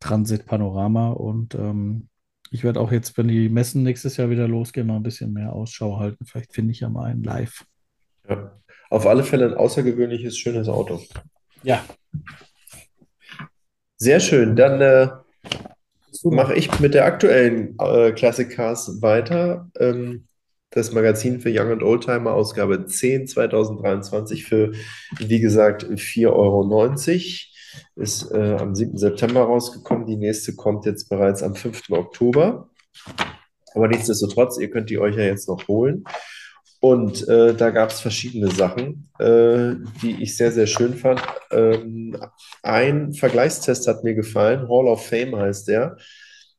[0.00, 1.10] Transit Panorama.
[1.10, 2.08] Und ähm,
[2.54, 5.52] ich werde auch jetzt, wenn die Messen nächstes Jahr wieder losgehen, mal ein bisschen mehr
[5.52, 6.24] Ausschau halten.
[6.24, 7.64] Vielleicht finde ich ja mal einen live.
[8.28, 8.56] Ja.
[8.90, 11.02] Auf alle Fälle ein außergewöhnliches, schönes Auto.
[11.64, 11.84] Ja,
[13.96, 14.54] Sehr schön.
[14.54, 15.08] Dann äh,
[16.22, 19.68] mache ich mit der aktuellen äh, Classic Cars weiter.
[19.80, 20.28] Ähm,
[20.70, 24.70] das Magazin für Young and Oldtimer, Ausgabe 10 2023 für,
[25.18, 26.62] wie gesagt, 4,90 Euro.
[27.96, 28.96] Ist äh, am 7.
[28.96, 30.06] September rausgekommen.
[30.06, 31.90] Die nächste kommt jetzt bereits am 5.
[31.90, 32.68] Oktober.
[33.74, 36.04] Aber nichtsdestotrotz, ihr könnt die euch ja jetzt noch holen.
[36.80, 41.22] Und äh, da gab es verschiedene Sachen, äh, die ich sehr, sehr schön fand.
[41.50, 42.14] Ähm,
[42.62, 45.96] ein Vergleichstest hat mir gefallen, Hall of Fame heißt der.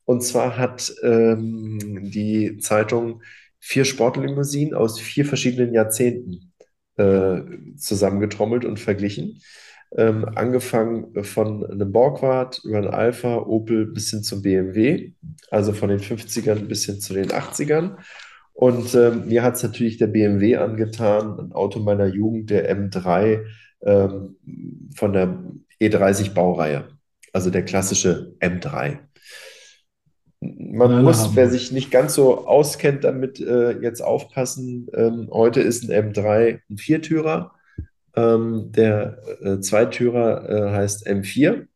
[0.04, 1.78] Und zwar hat ähm,
[2.10, 3.22] die Zeitung
[3.60, 6.52] vier Sportlimousinen aus vier verschiedenen Jahrzehnten
[6.96, 7.42] äh,
[7.76, 9.40] zusammengetrommelt und verglichen.
[9.96, 15.12] Ähm, angefangen von einem Borgward über einen Alpha, Opel bis hin zum BMW,
[15.50, 17.96] also von den 50ern bis hin zu den 80ern.
[18.52, 23.44] Und ähm, mir hat es natürlich der BMW angetan, ein Auto meiner Jugend, der M3
[23.82, 24.36] ähm,
[24.94, 25.42] von der
[25.80, 26.88] E30 Baureihe,
[27.32, 28.98] also der klassische M3.
[30.40, 34.88] Man Alle muss, wer sich nicht ganz so auskennt damit, äh, jetzt aufpassen.
[34.94, 37.52] Ähm, heute ist ein M3 ein Viertürer.
[38.16, 41.66] Ähm, der äh, Zweitürer äh, heißt M4.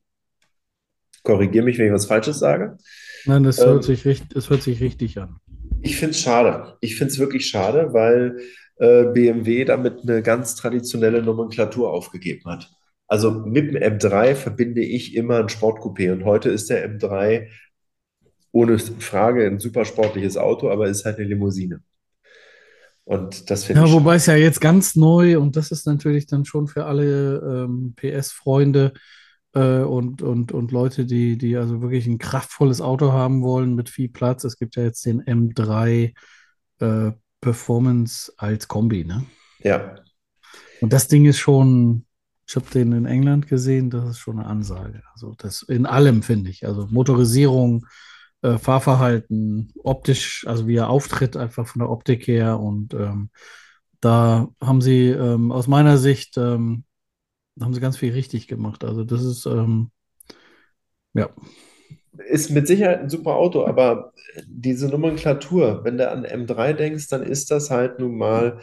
[1.22, 2.78] Korrigiere mich, wenn ich was Falsches sage.
[3.24, 5.36] Nein, das Ähm, hört sich richtig, das hört sich richtig an.
[5.82, 6.76] Ich finde es schade.
[6.80, 8.38] Ich finde es wirklich schade, weil
[8.76, 12.70] äh, BMW damit eine ganz traditionelle Nomenklatur aufgegeben hat.
[13.06, 17.48] Also mit dem M3 verbinde ich immer ein Sportcoupé und heute ist der M3
[18.52, 21.82] ohne Frage ein super sportliches Auto, aber ist halt eine Limousine.
[23.10, 26.26] Und das finde Ja, ich wobei es ja jetzt ganz neu und das ist natürlich
[26.28, 28.92] dann schon für alle ähm, PS-Freunde
[29.52, 33.88] äh, und, und, und Leute, die, die also wirklich ein kraftvolles Auto haben wollen mit
[33.88, 34.44] viel Platz.
[34.44, 36.14] Es gibt ja jetzt den M3
[36.78, 39.24] äh, Performance als Kombi, ne?
[39.58, 40.04] Ja,
[40.80, 42.06] Und das Ding ist schon,
[42.48, 45.02] ich habe den in England gesehen, das ist schon eine Ansage.
[45.12, 46.66] Also das in allem, finde ich.
[46.66, 47.86] Also Motorisierung,
[48.42, 52.60] äh, Fahrverhalten, optisch, also wie er auftritt, einfach von der Optik her.
[52.60, 53.30] Und ähm,
[54.00, 56.84] da haben sie ähm, aus meiner Sicht, ähm,
[57.60, 58.84] haben sie ganz viel richtig gemacht.
[58.84, 59.90] Also das ist, ähm,
[61.14, 61.30] ja,
[62.28, 64.12] ist mit Sicherheit ein super Auto, aber
[64.46, 68.60] diese Nomenklatur, wenn du an M3 denkst, dann ist das halt nun mal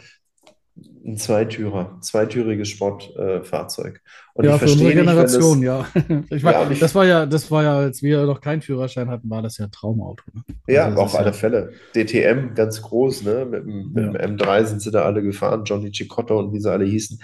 [1.04, 4.00] ein Zweitürer, zweitüriges Sportfahrzeug.
[4.34, 5.86] Und ich ja, für unsere verstehe nicht, Generation, es, ja.
[6.30, 8.62] Ich ja, meine, und ich, das war ja, das war ja, als wir noch keinen
[8.62, 10.22] Führerschein hatten, war das ja ein Traumauto.
[10.34, 10.42] Ne?
[10.46, 11.72] Also ja, es auf alle ja, Fälle.
[11.94, 13.46] DTM, ganz groß, ne?
[13.46, 14.20] Mit, dem- mit dem ja.
[14.20, 17.20] M3 sind sie da alle gefahren, Johnny Cicotto und wie sie alle hießen.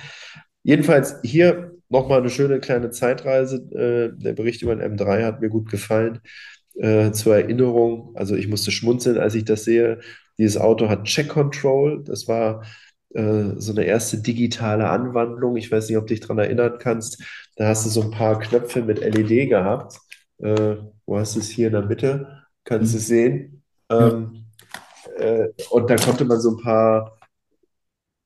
[0.63, 3.57] Jedenfalls hier nochmal eine schöne kleine Zeitreise.
[3.73, 6.21] Äh, der Bericht über den M3 hat mir gut gefallen.
[6.77, 10.01] Äh, zur Erinnerung, also ich musste schmunzeln, als ich das sehe.
[10.39, 12.03] Dieses Auto hat Check Control.
[12.05, 12.67] Das war äh,
[13.17, 15.57] so eine erste digitale Anwandlung.
[15.57, 17.23] Ich weiß nicht, ob du dich daran erinnern kannst.
[17.57, 20.01] Da hast du so ein paar Knöpfe mit LED gehabt.
[20.39, 22.45] Äh, wo hast du es hier in der Mitte?
[22.65, 23.63] Kannst du es sehen?
[23.89, 24.47] Ähm,
[25.19, 27.19] äh, und da konnte man so ein paar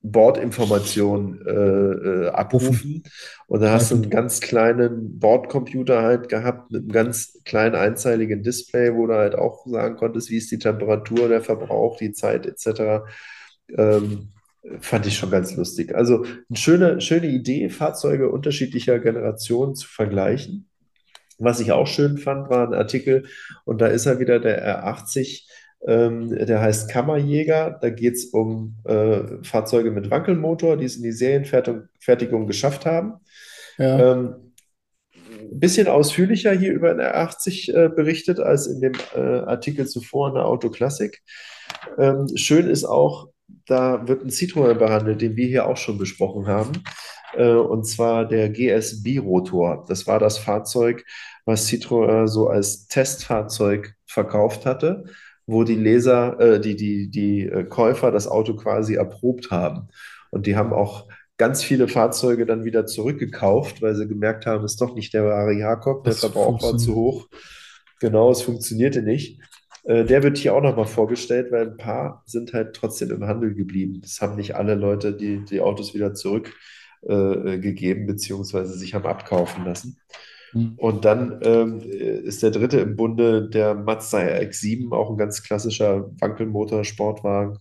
[0.01, 3.03] Bordinformationen äh, äh, Rufen, abrufen.
[3.47, 4.15] Und da hast du einen greifen.
[4.15, 9.65] ganz kleinen Bordcomputer halt gehabt mit einem ganz kleinen einzeiligen Display, wo du halt auch
[9.67, 13.03] sagen konntest, wie ist die Temperatur, der Verbrauch, die Zeit etc.
[13.77, 14.29] Ähm,
[14.79, 15.95] fand ich schon ganz lustig.
[15.95, 20.67] Also eine schöne, schöne Idee, Fahrzeuge unterschiedlicher Generationen zu vergleichen.
[21.37, 23.25] Was ich auch schön fand, war ein Artikel,
[23.63, 25.45] und da ist er wieder, der R80,
[25.87, 27.77] ähm, der heißt Kammerjäger.
[27.81, 32.85] Da geht es um äh, Fahrzeuge mit Wankelmotor, die es in die Serienfertigung Fertigung geschafft
[32.85, 33.13] haben.
[33.77, 34.11] Ja.
[34.11, 34.49] Ähm,
[35.51, 40.29] ein bisschen ausführlicher hier über den R80 äh, berichtet als in dem äh, Artikel zuvor
[40.29, 41.21] in der Auto Classic.
[41.97, 43.28] Ähm, schön ist auch,
[43.69, 46.83] da wird ein Citroën behandelt, den wir hier auch schon besprochen haben.
[47.35, 49.85] Äh, und zwar der GS B-Rotor.
[49.87, 51.05] Das war das Fahrzeug,
[51.45, 55.05] was Citroën so als Testfahrzeug verkauft hatte,
[55.45, 59.89] wo die Leser, äh, die, die, die äh, Käufer das Auto quasi erprobt haben.
[60.31, 61.07] Und die haben auch
[61.37, 65.25] ganz viele Fahrzeuge dann wieder zurückgekauft, weil sie gemerkt haben, es ist doch nicht der
[65.25, 67.27] wahre Jakob, der Verbrauch war zu hoch.
[67.99, 69.41] Genau, es funktionierte nicht.
[69.83, 73.53] Äh, Der wird hier auch nochmal vorgestellt, weil ein paar sind halt trotzdem im Handel
[73.53, 73.99] geblieben.
[74.01, 79.99] Das haben nicht alle Leute die, die Autos wieder zurückgegeben, beziehungsweise sich haben abkaufen lassen.
[80.51, 80.73] Hm.
[80.77, 86.09] Und dann ähm, ist der dritte im Bunde der Mazda RX-7, auch ein ganz klassischer
[86.19, 87.59] Wankelmotor-Sportwagen.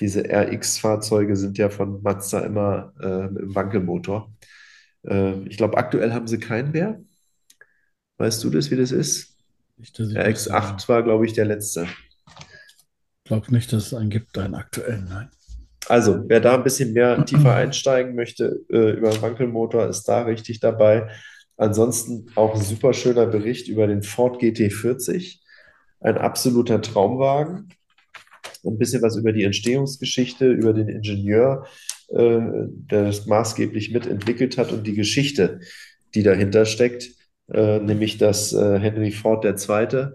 [0.00, 4.32] Diese RX-Fahrzeuge sind ja von Mazda immer äh, im Wankelmotor.
[5.06, 7.00] Äh, ich glaube, aktuell haben sie keinen mehr.
[8.18, 9.39] Weißt du das, wie das ist?
[9.80, 10.34] Nicht, nein.
[10.34, 11.86] RX8 war, glaube ich, der letzte.
[11.86, 15.30] Ich glaube nicht, dass es einen gibt, einen aktuellen, nein.
[15.88, 20.22] Also, wer da ein bisschen mehr tiefer einsteigen möchte äh, über den Wankelmotor, ist da
[20.22, 21.08] richtig dabei.
[21.56, 25.40] Ansonsten auch ein super schöner Bericht über den Ford GT40.
[26.00, 27.70] Ein absoluter Traumwagen.
[28.64, 31.66] Ein bisschen was über die Entstehungsgeschichte, über den Ingenieur,
[32.08, 35.60] äh, der das maßgeblich mitentwickelt hat und die Geschichte,
[36.14, 37.10] die dahinter steckt,
[37.80, 40.08] nämlich dass äh, Henry Ford II.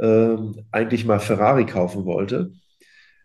[0.00, 2.52] ähm, eigentlich mal Ferrari kaufen wollte.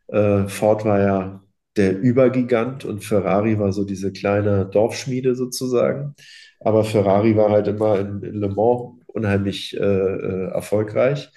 [0.08, 1.44] Äh, Ford war ja
[1.78, 6.16] der Übergigant und Ferrari war so diese kleine Dorfschmiede sozusagen.
[6.60, 11.30] Aber Ferrari war halt immer in, in Le Mans unheimlich äh, äh, erfolgreich.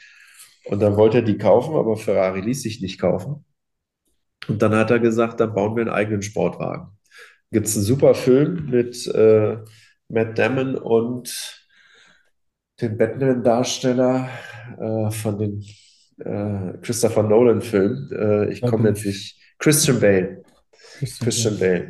[0.67, 3.45] Und dann wollte er die kaufen, aber Ferrari ließ sich nicht kaufen.
[4.49, 6.89] Und dann hat er gesagt, dann bauen wir einen eigenen Sportwagen.
[7.51, 9.59] Gibt es einen super Film mit äh,
[10.09, 11.64] Matt Damon und
[12.81, 14.29] dem Batman-Darsteller
[14.79, 15.65] äh, von den
[16.19, 18.11] äh, Christopher Nolan-Filmen.
[18.13, 19.39] Äh, ich komme jetzt nicht.
[19.59, 20.43] Christian Bale.
[20.99, 21.89] Christian, Christian Bale.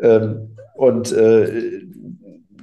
[0.00, 1.80] Ähm, und äh,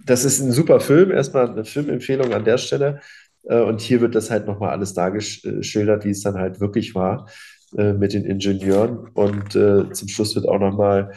[0.05, 1.11] das ist ein super Film.
[1.11, 2.99] Erstmal eine Filmempfehlung an der Stelle.
[3.43, 7.29] Äh, und hier wird das halt nochmal alles dargeschildert, wie es dann halt wirklich war
[7.77, 9.09] äh, mit den Ingenieuren.
[9.13, 11.11] Und zum Schluss wird auch nochmal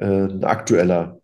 [0.00, 1.20] ein aktueller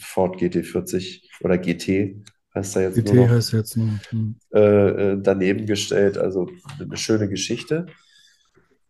[0.00, 2.16] Ford GT40 oder GT
[2.58, 3.88] heißt er jetzt nur noch, heißt jetzt nur.
[4.10, 4.36] Hm.
[4.50, 6.18] Äh, daneben gestellt.
[6.18, 6.48] Also
[6.80, 7.86] eine schöne Geschichte.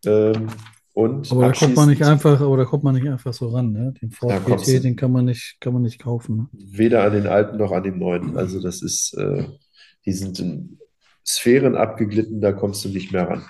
[0.04, 0.48] Ähm,
[0.92, 3.72] und aber da kommt man nicht einfach, aber da kommt man nicht einfach so ran,
[3.72, 3.94] ne?
[4.02, 6.36] Den Ford GT, den kann man nicht, kann man nicht kaufen.
[6.36, 6.48] Ne?
[6.52, 8.36] Weder an den alten noch an den neuen.
[8.36, 9.44] Also das ist, äh,
[10.04, 10.78] die sind in
[11.24, 13.44] Sphären abgeglitten, da kommst du nicht mehr ran.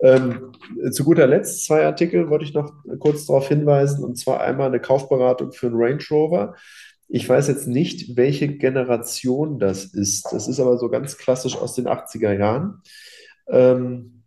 [0.00, 0.52] Ähm,
[0.90, 4.80] zu guter Letzt zwei Artikel wollte ich noch kurz darauf hinweisen, und zwar einmal eine
[4.80, 6.56] Kaufberatung für einen Range Rover.
[7.08, 10.26] Ich weiß jetzt nicht, welche Generation das ist.
[10.32, 12.82] Das ist aber so ganz klassisch aus den 80er Jahren.
[13.48, 14.24] Ähm,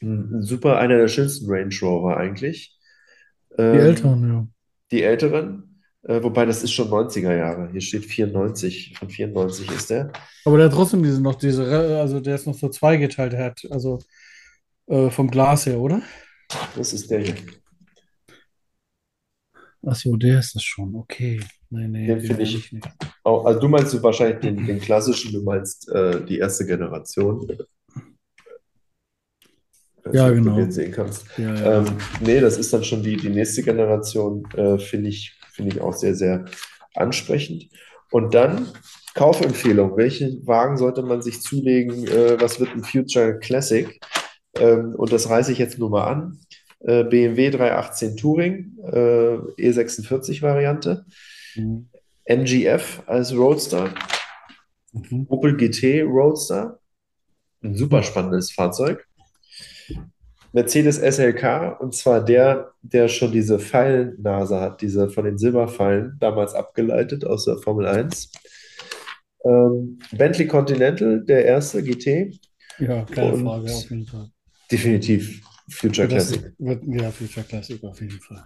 [0.00, 2.78] super, einer der schönsten Range Rover eigentlich.
[3.56, 4.46] Ähm, die älteren, ja.
[4.90, 7.70] Die älteren, äh, wobei das ist schon 90er Jahre.
[7.72, 10.12] Hier steht 94, von 94 ist der.
[10.44, 11.64] Aber der hat trotzdem diese noch diese,
[11.98, 14.00] also der ist noch so zweigeteilt, der hat, also
[14.86, 16.02] äh, vom Glas her, oder?
[16.76, 17.36] Das ist der hier.
[19.84, 21.40] Achso, der ist das schon, okay.
[21.70, 22.88] Nee, nee, den finde ich, ich nicht.
[23.24, 27.48] Auch, also du meinst du wahrscheinlich den, den klassischen, du meinst äh, die erste Generation
[30.12, 30.56] ja, genau.
[30.56, 31.26] den sehen kannst.
[31.38, 31.78] Ja, ja.
[31.78, 35.80] Ähm, nee, das ist dann schon die, die nächste Generation, äh, finde ich, finde ich
[35.80, 36.44] auch sehr, sehr
[36.94, 37.68] ansprechend.
[38.10, 38.68] Und dann
[39.14, 39.96] Kaufempfehlung.
[39.96, 42.06] Welchen Wagen sollte man sich zulegen?
[42.06, 44.00] Äh, was wird ein Future Classic?
[44.56, 46.38] Ähm, und das reiße ich jetzt nur mal an.
[46.84, 51.04] Äh, BMW 318 Touring, äh, E46-Variante.
[51.54, 51.88] Mhm.
[52.24, 53.94] MGF als Roadster.
[54.92, 55.26] Mhm.
[55.28, 56.80] Opel GT Roadster.
[57.62, 59.06] Ein super spannendes Fahrzeug.
[60.52, 66.54] Mercedes SLK und zwar der, der schon diese Pfeilnase hat, diese von den Silberpfeilen, damals
[66.54, 68.32] abgeleitet aus der Formel 1.
[69.44, 72.38] Ähm, Bentley Continental, der erste GT.
[72.78, 74.28] Ja, keine und Frage, auf jeden Fall.
[74.70, 76.52] Definitiv Future Classic.
[76.58, 78.44] Wird, ja, Future Classic auf jeden Fall.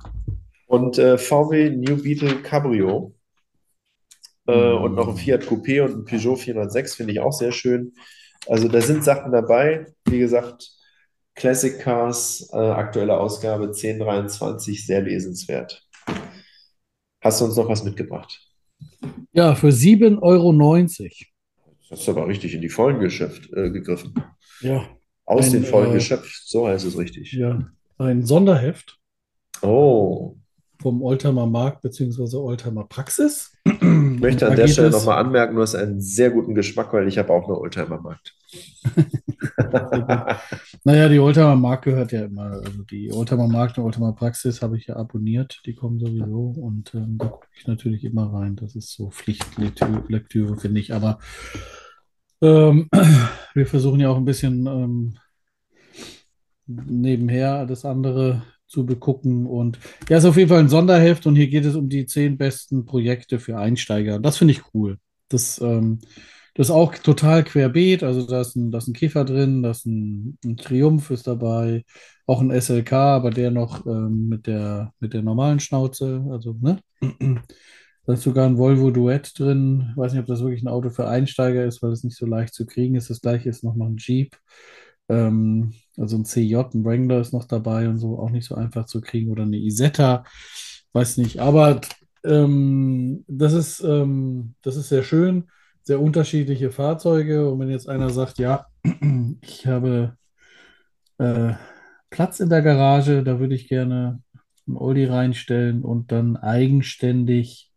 [0.67, 3.15] Und äh, VW New Beetle Cabrio.
[4.47, 4.83] Äh, mm.
[4.83, 7.93] Und noch ein Fiat Coupé und ein Peugeot 406 finde ich auch sehr schön.
[8.49, 9.87] Also da sind Sachen dabei.
[10.05, 10.71] Wie gesagt,
[11.35, 15.87] Classic Cars, äh, aktuelle Ausgabe 1023, sehr lesenswert.
[17.21, 18.41] Hast du uns noch was mitgebracht?
[19.33, 20.53] Ja, für 7,90 Euro.
[21.91, 24.15] Das ist aber richtig in die vollen Geschäft äh, gegriffen.
[24.61, 24.89] Ja.
[25.27, 27.33] Aus ein, den vollen äh, Geschäft, so heißt es richtig.
[27.33, 27.69] Ja,
[27.99, 28.99] ein Sonderheft.
[29.63, 30.37] Oh.
[30.81, 32.37] Vom Oldtimer Markt bzw.
[32.37, 33.53] Oldtimer Praxis.
[33.65, 37.19] Ich möchte an der Stelle nochmal anmerken, du hast einen sehr guten Geschmack, weil ich
[37.19, 38.37] habe auch eine Oldtimer Markt.
[40.85, 42.53] naja, die Oldtimer Markt gehört ja immer.
[42.53, 45.61] Also die Oldtimer Markt und Oldtimer Praxis habe ich ja abonniert.
[45.67, 48.57] Die kommen sowieso und ähm, da gucke ich natürlich immer rein.
[48.57, 50.95] Das ist so Pflichtlektüre, finde ich.
[50.95, 51.19] Aber
[52.43, 52.89] ähm,
[53.55, 55.19] wir versuchen ja auch ein bisschen ähm,
[56.67, 59.47] nebenher das andere zu begucken.
[59.47, 59.79] Und
[60.09, 62.85] ja, ist auf jeden Fall ein Sonderheft und hier geht es um die zehn besten
[62.85, 64.19] Projekte für Einsteiger.
[64.19, 64.99] Das finde ich cool.
[65.29, 66.01] Das ähm,
[66.57, 68.03] das ist auch total querbeet.
[68.03, 71.27] Also da ist ein, da ist ein Käfer drin, da ist ein, ein Triumph ist
[71.27, 71.85] dabei,
[72.27, 76.25] auch ein SLK, aber der noch ähm, mit der, mit der normalen Schnauze.
[76.31, 76.81] Also, ne?
[78.07, 79.89] Da ist sogar ein Volvo Duett drin.
[79.91, 82.27] Ich weiß nicht, ob das wirklich ein Auto für Einsteiger ist, weil es nicht so
[82.27, 83.11] leicht zu kriegen ist.
[83.11, 84.37] Das gleiche ist noch, noch ein Jeep.
[85.09, 88.87] Ähm, also ein CJ, ein Wrangler ist noch dabei und so, auch nicht so einfach
[88.87, 89.31] zu kriegen.
[89.31, 90.25] Oder eine Isetta,
[90.93, 91.41] weiß nicht.
[91.41, 91.81] Aber
[92.25, 95.45] ähm, das ist, ähm, das ist sehr schön
[95.87, 97.49] sehr unterschiedliche Fahrzeuge.
[97.49, 98.67] Und wenn jetzt einer sagt, ja,
[99.41, 100.17] ich habe
[101.19, 101.53] äh,
[102.11, 104.21] Platz in der Garage, da würde ich gerne
[104.67, 107.71] einen Oldie reinstellen und dann eigenständig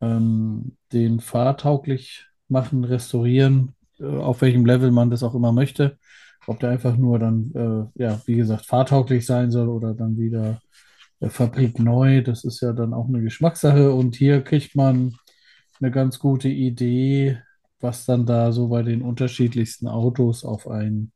[0.00, 5.98] ähm, den fahrtauglich machen, restaurieren, äh, auf welchem Level man das auch immer möchte.
[6.46, 7.52] Ob der einfach nur dann,
[7.96, 10.60] äh, ja, wie gesagt, fahrtauglich sein soll oder dann wieder
[11.20, 13.92] äh, Fabrik neu, das ist ja dann auch eine Geschmackssache.
[13.92, 15.16] Und hier kriegt man
[15.80, 17.38] eine ganz gute Idee,
[17.80, 21.12] was dann da so bei den unterschiedlichsten Autos auf einen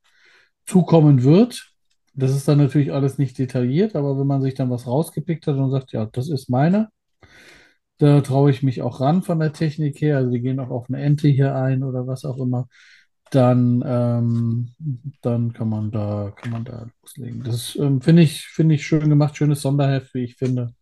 [0.66, 1.72] zukommen wird.
[2.14, 5.56] das ist dann natürlich alles nicht detailliert, aber wenn man sich dann was rausgepickt hat
[5.56, 6.90] und sagt, ja, das ist meine,
[8.00, 10.86] da traue ich mich auch ran von der Technik her, also die gehen auch auf
[10.88, 12.66] eine Ente hier ein oder was auch immer,
[13.30, 14.70] dann, ähm,
[15.20, 17.42] dann kann man da, kann man da loslegen.
[17.44, 20.72] Das ähm, finde ich, finde ich schön gemacht, schönes Sonderheft, wie ich finde.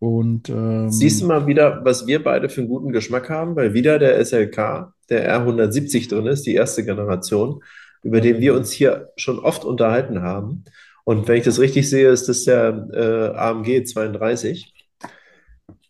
[0.00, 0.48] Und
[0.88, 4.00] Siehst du ähm, mal wieder, was wir beide für einen guten Geschmack haben, weil wieder
[4.00, 7.62] der SLK, der R170 drin ist, die erste Generation,
[8.02, 10.64] über den wir uns hier schon oft unterhalten haben.
[11.04, 14.71] Und wenn ich das richtig sehe, ist das der äh, AMG 32.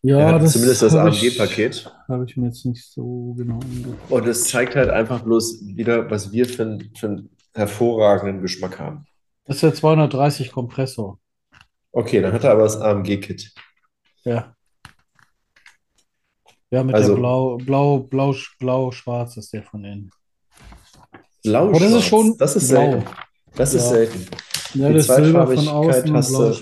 [0.05, 1.93] Ja, hat zumindest das das AMG-Paket.
[2.09, 4.11] habe ich mir jetzt nicht so genau angeguckt.
[4.11, 8.81] Und es zeigt halt einfach bloß wieder, was wir für, einen- für einen hervorragenden Geschmack
[8.81, 9.07] haben.
[9.45, 11.19] Das ist der 230 Kompressor.
[11.93, 13.53] Okay, dann hat er aber das AMG-Kit.
[14.25, 14.57] Ja.
[16.71, 20.11] Ja, mit der Also blau, blau, blau, blau-schwarz ist der von innen.
[21.47, 22.81] Aber das ist blau-schwarz, schon das ist blau.
[22.93, 23.07] selten.
[23.55, 23.89] Das ist Ja.
[23.91, 24.27] selten.
[24.75, 26.53] Ja, Die das ist Silber von außen und hast du.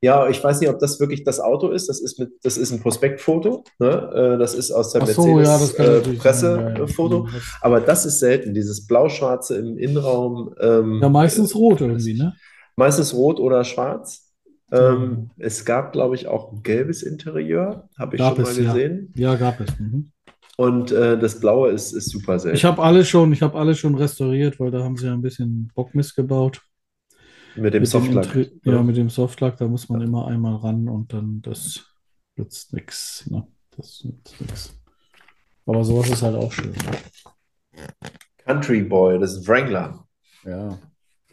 [0.00, 1.88] Ja, ich weiß nicht, ob das wirklich das Auto ist.
[1.88, 3.64] Das ist, mit, das ist ein Prospektfoto.
[3.78, 4.10] Ne?
[4.34, 5.44] Äh, Das ist aus der so, ja.
[5.44, 5.58] Ja, ja.
[5.58, 7.24] Mercedes-Pressefoto.
[7.24, 10.54] Mhm, das- Aber das ist selten, dieses Blau-Schwarze im Innenraum.
[10.60, 12.34] ähm, Ja, meistens rot irgendwie, ne?
[12.76, 14.28] meistens rot oder schwarz.
[14.70, 14.92] Ja.
[14.94, 18.56] Ähm, es gab, glaube ich, auch ein gelbes Interieur, habe ich Gab schon mal es,
[18.58, 18.72] ja.
[18.72, 19.12] gesehen.
[19.16, 19.78] Ja, gab es.
[19.78, 20.10] Mhm.
[20.56, 22.56] Und äh, das Blaue ist, ist super selten.
[22.56, 25.22] Ich habe alle schon, ich habe alle schon restauriert, weil da haben sie ja ein
[25.22, 26.60] bisschen Bockmist gebaut.
[27.56, 28.26] Mit dem Mit dem Softlack.
[28.34, 28.82] Intri- ja, ne?
[28.82, 31.84] mit dem Softlack, da muss man immer einmal ran und dann das
[32.36, 33.46] nützt nix, ne?
[33.76, 34.78] Das nützt nix.
[35.66, 36.72] Aber sowas ist halt auch schön.
[38.44, 40.04] Country Boy, das ist Wrangler.
[40.44, 40.78] Ja.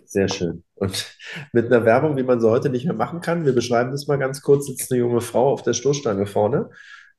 [0.06, 0.64] Sehr schön.
[0.76, 1.06] Und
[1.54, 4.18] mit einer Werbung, wie man sie heute nicht mehr machen kann, wir beschreiben das mal
[4.18, 6.70] ganz kurz, sitzt eine junge Frau auf der Stoßstange vorne,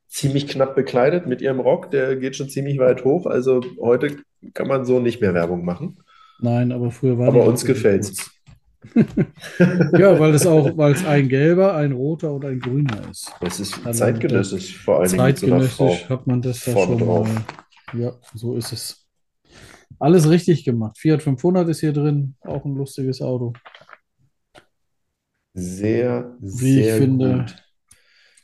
[0.08, 3.26] ziemlich knapp bekleidet mit ihrem Rock, der geht schon ziemlich weit hoch.
[3.26, 4.16] Also heute
[4.54, 5.98] kann man so nicht mehr Werbung machen.
[6.40, 8.16] Nein, aber früher war Aber die uns gefällt's.
[8.16, 8.30] kurz.
[9.98, 13.30] Ja, weil es auch, weil es ein gelber, ein roter und ein grüner ist.
[13.40, 15.16] Das ist Also, zeitgenössisch, vor Frau.
[15.16, 17.28] Zeitgenössisch hat man das da schon drauf.
[17.28, 17.44] mal.
[18.00, 19.06] Ja, so ist es.
[19.98, 20.96] Alles richtig gemacht.
[20.98, 23.52] Fiat 500 ist hier drin, auch ein lustiges Auto.
[25.52, 27.38] Sehr, Wie ich sehr finde.
[27.38, 27.56] gut.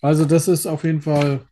[0.03, 1.47] Also das ist auf jeden Fall,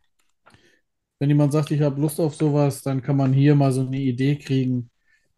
[1.19, 3.97] wenn jemand sagt, ich habe Lust auf sowas, dann kann man hier mal so eine
[3.99, 4.91] Idee kriegen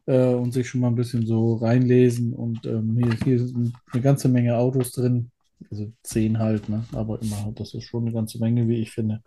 [0.07, 2.33] äh, und sich schon mal ein bisschen so reinlesen.
[2.33, 5.31] Und ähm, hier, hier sind eine ganze Menge Autos drin.
[5.69, 6.85] Also zehn halt, ne?
[6.93, 9.21] Aber immer das ist schon eine ganze Menge, wie ich finde.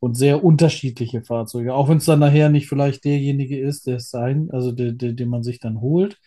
[0.00, 1.74] Und sehr unterschiedliche Fahrzeuge.
[1.74, 5.12] Auch wenn es dann nachher nicht vielleicht derjenige ist, der es sein, also der, der,
[5.12, 6.18] den man sich dann holt.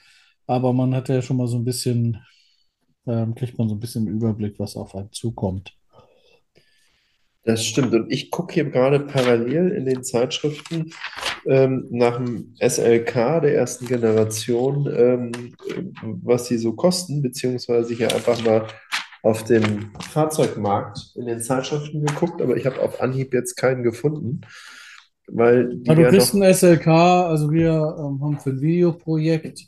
[0.47, 2.23] Aber man hat ja schon mal so ein bisschen,
[3.07, 5.75] ähm, kriegt man so ein bisschen Überblick, was auf einen zukommt.
[7.43, 7.93] Das stimmt.
[7.93, 10.91] Und ich gucke hier gerade parallel in den Zeitschriften
[11.47, 15.55] ähm, nach dem SLK der ersten Generation, ähm,
[16.23, 18.67] was die so kosten, beziehungsweise hier einfach mal
[19.23, 24.41] auf dem Fahrzeugmarkt in den Zeitschriften geguckt, aber ich habe auf Anhieb jetzt keinen gefunden,
[25.27, 26.87] weil die Ja, du ja kriegst ein SLK,
[27.27, 29.65] also wir ähm, haben für ein Videoprojekt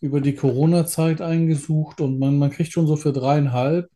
[0.00, 3.90] über die Corona-Zeit eingesucht und man, man kriegt schon so für dreieinhalb,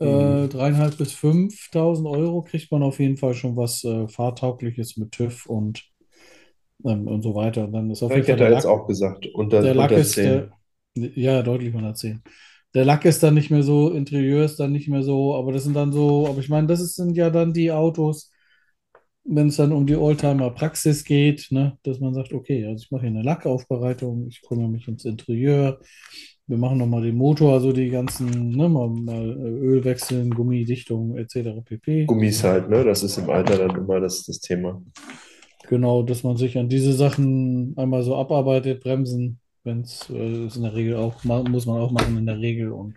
[0.00, 0.48] äh, Mhm.
[0.48, 5.46] dreieinhalb bis 5.000 Euro kriegt man auf jeden Fall schon was äh, Fahrtaugliches mit TÜV
[5.46, 5.84] und,
[6.84, 7.64] ähm, und so weiter.
[7.64, 9.74] Und dann ist auf jeden Ich Fall hätte der jetzt Lack, auch gesagt, unter, der
[9.74, 10.24] Lack unter ist 10.
[10.24, 10.52] der,
[10.94, 12.22] ja, deutlich unter 10.
[12.74, 15.64] Der Lack ist dann nicht mehr so, Interieur ist dann nicht mehr so, aber das
[15.64, 18.30] sind dann so, aber ich meine, das sind ja dann die Autos,
[19.24, 23.02] wenn es dann um die Oldtimer-Praxis geht, ne, dass man sagt, okay, also ich mache
[23.02, 25.80] hier eine Lackaufbereitung, ich kümmere mich ums Interieur,
[26.46, 31.62] wir machen nochmal den Motor, also die ganzen, ne, mal, mal Öl wechseln, Gummidichtung etc.
[31.62, 32.08] pp.
[32.08, 32.82] Gummis halt, ne?
[32.84, 34.82] Das ist im Alter dann immer das, das Thema.
[35.68, 40.56] Genau, dass man sich an diese Sachen einmal so abarbeitet, bremsen, wenn es äh, ist
[40.56, 42.94] in der Regel auch, muss man auch machen in der Regel und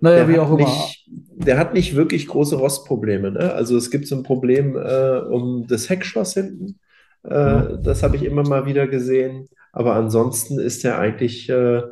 [0.00, 0.58] naja, Der wie hat auch immer.
[0.58, 3.52] nicht, der hat nicht wirklich große Rostprobleme, ne?
[3.52, 6.78] Also es gibt so ein Problem äh, um das Heckschloss hinten.
[7.24, 7.62] Äh, Ja.
[7.78, 9.48] das habe ich immer mal wieder gesehen.
[9.72, 11.82] Aber ansonsten ist er eigentlich äh,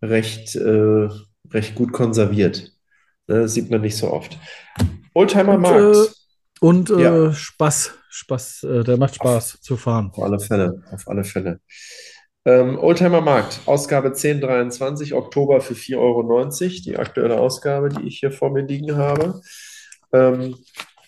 [0.00, 1.08] recht, äh,
[1.52, 2.70] recht gut konserviert.
[3.26, 3.40] Ne?
[3.42, 4.38] Das sieht man nicht so oft.
[5.12, 5.96] Oldtimer Und, Markt.
[5.96, 6.06] äh,
[6.60, 7.32] Und äh, Ja.
[7.32, 10.10] Spaß, Spaß, äh, der macht Spaß zu fahren.
[10.12, 11.60] Auf alle Fälle, auf alle Fälle.
[12.44, 18.30] Ähm, Oldtimer Markt, Ausgabe 1023, Oktober für 4,90 Euro, die aktuelle Ausgabe, die ich hier
[18.30, 19.40] vor mir liegen habe.
[20.12, 20.56] Ähm,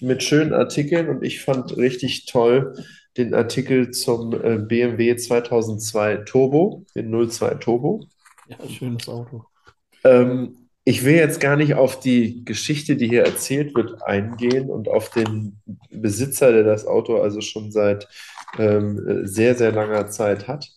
[0.00, 2.74] mit schönen Artikeln und ich fand richtig toll
[3.16, 8.06] den Artikel zum äh, BMW 2002 Turbo, den 02 Turbo.
[8.48, 9.44] Ja, schönes Auto.
[10.04, 14.88] Ähm, ich will jetzt gar nicht auf die Geschichte, die hier erzählt wird, eingehen und
[14.88, 15.60] auf den
[15.90, 18.08] Besitzer, der das Auto also schon seit
[18.56, 20.70] ähm, sehr, sehr langer Zeit hat.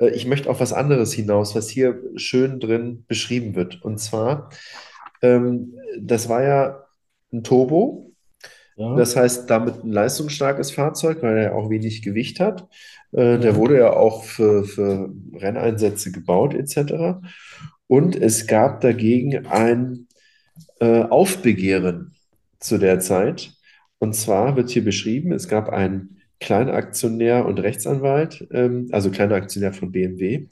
[0.00, 3.82] äh, ich möchte auf was anderes hinaus, was hier schön drin beschrieben wird.
[3.82, 4.50] Und zwar,
[5.22, 6.84] ähm, das war ja
[7.32, 8.12] ein Turbo.
[8.76, 12.68] Ja, Das heißt, damit ein leistungsstarkes Fahrzeug, weil er ja auch wenig Gewicht hat.
[13.12, 17.20] Äh, der wurde ja auch für, für Renneinsätze gebaut, etc.
[17.86, 20.06] Und es gab dagegen ein
[20.80, 22.14] äh, Aufbegehren
[22.58, 23.52] zu der Zeit.
[23.98, 29.72] Und zwar wird hier beschrieben, es gab einen Kleinaktionär und Rechtsanwalt, ähm, also kleiner Aktionär
[29.72, 30.48] von BMW,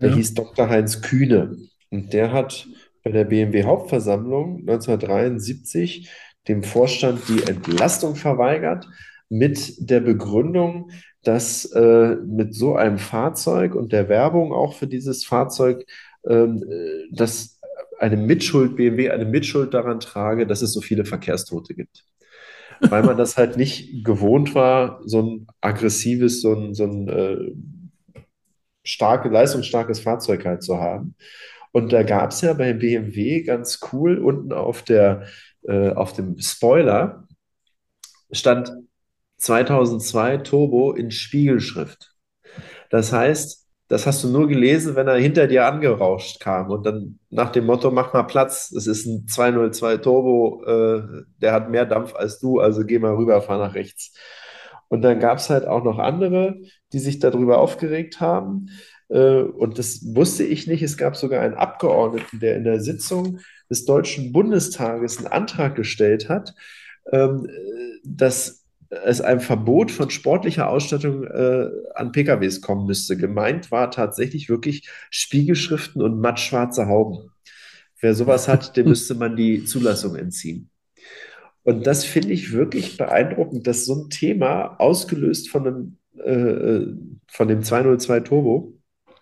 [0.00, 0.16] der ja.
[0.16, 0.68] hieß Dr.
[0.68, 1.56] Heinz Kühne.
[1.90, 2.68] Und der hat
[3.02, 6.10] bei der BMW-Hauptversammlung 1973
[6.48, 8.88] dem Vorstand die Entlastung verweigert
[9.28, 10.90] mit der Begründung,
[11.22, 15.84] dass äh, mit so einem Fahrzeug und der Werbung auch für dieses Fahrzeug,
[16.26, 17.60] dass
[17.98, 22.04] eine Mitschuld, BMW eine Mitschuld daran trage, dass es so viele Verkehrstote gibt.
[22.80, 28.22] Weil man das halt nicht gewohnt war, so ein aggressives, so ein, so ein äh,
[28.84, 31.14] starke, leistungsstarkes Fahrzeug halt zu haben.
[31.72, 35.24] Und da gab es ja bei BMW ganz cool unten auf der,
[35.62, 37.26] äh, auf dem Spoiler
[38.30, 38.72] stand
[39.38, 42.14] 2002 Turbo in Spiegelschrift.
[42.90, 47.18] Das heißt, das hast du nur gelesen, wenn er hinter dir angerauscht kam und dann
[47.30, 51.86] nach dem Motto, mach mal Platz, es ist ein 202 Turbo, äh, der hat mehr
[51.86, 54.12] Dampf als du, also geh mal rüber, fahr nach rechts.
[54.88, 56.56] Und dann gab es halt auch noch andere,
[56.92, 58.70] die sich darüber aufgeregt haben.
[59.08, 60.82] Äh, und das wusste ich nicht.
[60.82, 66.28] Es gab sogar einen Abgeordneten, der in der Sitzung des Deutschen Bundestages einen Antrag gestellt
[66.28, 66.54] hat,
[67.12, 67.48] ähm,
[68.04, 73.16] dass es ein Verbot von sportlicher Ausstattung äh, an PKWs kommen müsste.
[73.16, 77.30] Gemeint war tatsächlich wirklich Spiegelschriften und mattschwarze Hauben.
[78.00, 80.70] Wer sowas hat, dem müsste man die Zulassung entziehen.
[81.62, 86.94] Und das finde ich wirklich beeindruckend, dass so ein Thema ausgelöst von einem, äh, äh
[87.28, 88.78] von dem 202 Turbo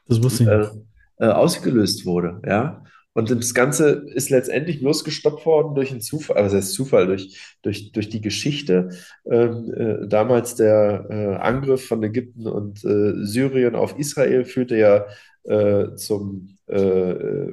[0.07, 2.85] Das wusste ich äh, äh, ausgelöst wurde, ja.
[3.15, 7.57] Und das Ganze ist letztendlich bloß gestoppt worden durch einen Zufall, also das Zufall, durch,
[7.63, 8.91] durch, durch die Geschichte.
[9.31, 15.07] Ähm, äh, damals der äh, Angriff von Ägypten und äh, Syrien auf Israel führte ja
[15.45, 17.53] äh, zum äh,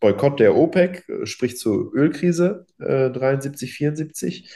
[0.00, 4.50] Boykott der OPEC, äh, sprich zur Ölkrise äh, 73, 74.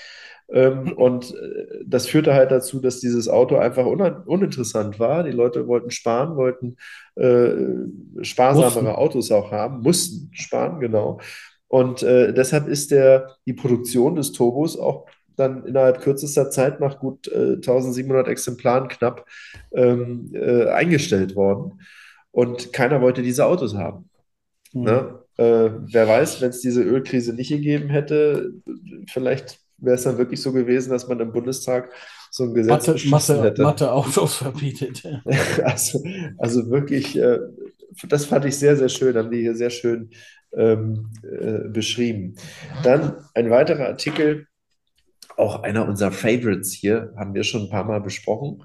[0.52, 5.24] Ähm, und äh, das führte halt dazu, dass dieses Auto einfach unan- uninteressant war.
[5.24, 6.76] Die Leute wollten sparen, wollten
[7.16, 8.86] äh, sparsamere Mussten.
[8.86, 11.20] Autos auch haben, mussten sparen, genau.
[11.68, 16.98] Und äh, deshalb ist der, die Produktion des Turbos auch dann innerhalb kürzester Zeit nach
[16.98, 19.26] gut äh, 1700 Exemplaren knapp
[19.72, 21.80] ähm, äh, eingestellt worden.
[22.30, 24.10] Und keiner wollte diese Autos haben.
[24.72, 24.82] Hm.
[24.82, 25.18] Ne?
[25.38, 28.52] Äh, wer weiß, wenn es diese Ölkrise nicht gegeben hätte,
[29.08, 31.90] vielleicht wäre es dann wirklich so gewesen, dass man im Bundestag
[32.30, 33.62] so ein Gesetz Mathe, Mathe, hätte.
[33.62, 35.02] Mathe-Autos verbietet.
[35.02, 35.22] Ja.
[35.64, 36.02] Also,
[36.38, 37.38] also wirklich, äh,
[38.08, 40.10] das fand ich sehr, sehr schön, haben die hier sehr schön
[40.56, 42.36] ähm, äh, beschrieben.
[42.82, 44.46] Dann ein weiterer Artikel,
[45.36, 48.64] auch einer unserer Favorites hier, haben wir schon ein paar Mal besprochen,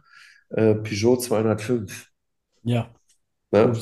[0.49, 2.09] äh, Peugeot 205.
[2.63, 2.89] Ja,
[3.51, 3.73] Ne?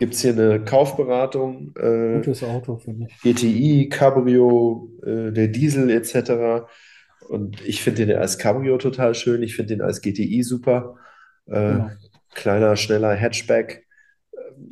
[0.00, 3.20] Gibt es hier eine Kaufberatung, äh, Gutes Auto, finde ich.
[3.22, 6.66] GTI, Cabrio, äh, der Diesel etc.
[7.28, 10.96] Und ich finde den als Cabrio total schön, ich finde den als GTI super.
[11.46, 11.90] Äh, Genau.
[12.34, 13.86] kleiner, schneller Hatchback.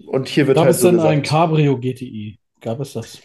[0.06, 2.38] Und hier wird Gab halt es so denn ein gesagt, Cabrio GTI?
[2.60, 3.20] Gab es das?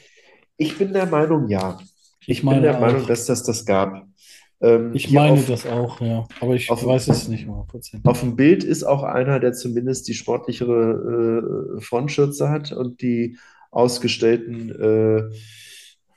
[0.57, 1.79] ich bin der Meinung, ja.
[2.27, 3.07] Ich Ich bin der Meinung, auch.
[3.07, 4.07] dass das das gab.
[4.63, 6.25] Ähm, Ich meine auf, das auch, ja.
[6.39, 7.65] Aber ich auf, weiß es nicht mal
[8.03, 13.37] auf dem Bild ist auch einer, der zumindest die sportlichere äh, Frontschürze hat und die
[13.71, 14.71] ausgestellten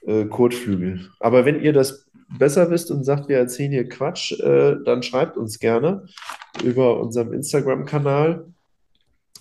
[0.07, 1.11] äh, äh, Kotflügel.
[1.19, 2.07] Aber wenn ihr das
[2.39, 6.07] besser wisst und sagt, wir erzählen hier Quatsch, äh, dann schreibt uns gerne
[6.63, 8.47] über unserem Instagram-Kanal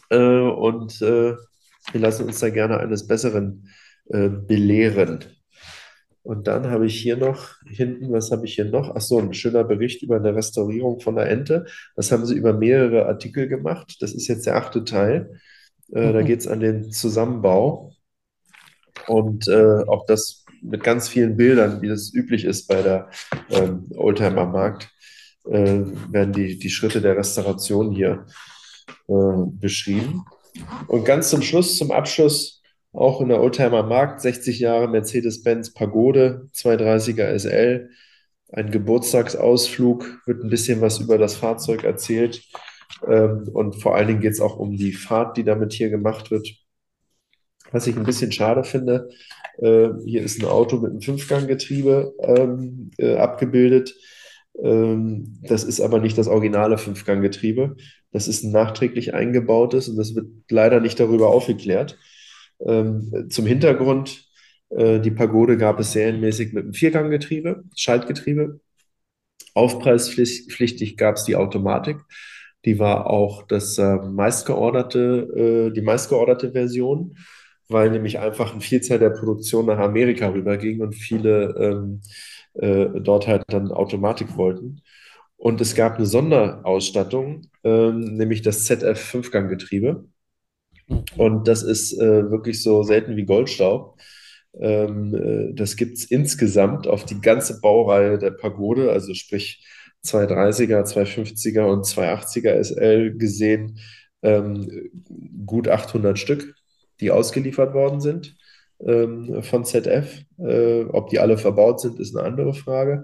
[0.10, 1.36] äh, und äh,
[1.92, 3.70] wir lassen uns da gerne eines Besseren
[4.10, 5.20] äh, belehren.
[6.26, 8.96] Und dann habe ich hier noch hinten, was habe ich hier noch?
[8.96, 11.66] Ach so, ein schöner Bericht über eine Restaurierung von der Ente.
[11.96, 13.98] Das haben sie über mehrere Artikel gemacht.
[14.02, 15.40] Das ist jetzt der achte Teil.
[15.94, 16.26] Äh, da Mhm.
[16.26, 17.92] geht es an den Zusammenbau.
[19.08, 23.10] Und äh, auch das mit ganz vielen Bildern, wie das üblich ist bei der
[23.52, 24.90] ähm, Oldtimer Markt,
[25.48, 28.26] äh, werden die, die Schritte der Restauration hier
[29.08, 29.14] äh,
[29.60, 30.26] beschrieben.
[30.88, 32.64] Und ganz zum Schluss, zum Abschluss,
[32.96, 37.90] auch in der Oldtimer Markt, 60 Jahre Mercedes-Benz Pagode, 230er SL,
[38.52, 42.44] ein Geburtstagsausflug, wird ein bisschen was über das Fahrzeug erzählt.
[43.08, 46.32] Ähm, und vor allen Dingen geht es auch um die Fahrt, die damit hier gemacht
[46.32, 46.50] wird.
[47.72, 49.10] Was ich ein bisschen schade finde,
[49.58, 53.96] äh, hier ist ein Auto mit einem Fünfganggetriebe ähm, äh, abgebildet.
[54.62, 57.76] Ähm, das ist aber nicht das originale Fünfganggetriebe.
[58.12, 61.98] Das ist ein nachträglich eingebautes und das wird leider nicht darüber aufgeklärt.
[62.60, 64.26] Ähm, zum Hintergrund,
[64.70, 68.60] äh, die Pagode gab es serienmäßig mit einem Vierganggetriebe, Schaltgetriebe.
[69.54, 71.98] Aufpreispflichtig gab es die Automatik.
[72.66, 77.18] Die war auch das äh, meistgeorderte, äh, die meistgeorderte Version,
[77.70, 82.02] weil nämlich einfach ein Vielzahl der Produktion nach Amerika rüberging und viele ähm,
[82.56, 84.82] äh, dort halt dann Automatik wollten.
[85.38, 90.06] Und es gab eine Sonderausstattung, ähm, nämlich das ZF Fünfganggetriebe.
[91.18, 94.00] Und das ist äh, wirklich so selten wie Goldstaub.
[94.60, 99.66] Ähm, äh, das gibt es insgesamt auf die ganze Baureihe der Pagode, also sprich
[100.06, 103.80] 230er, 250er und 280er SL gesehen,
[104.22, 104.90] ähm,
[105.46, 106.56] gut 800 Stück,
[107.00, 108.36] die ausgeliefert worden sind
[108.86, 110.24] ähm, von ZF.
[110.40, 113.04] Äh, ob die alle verbaut sind, ist eine andere Frage.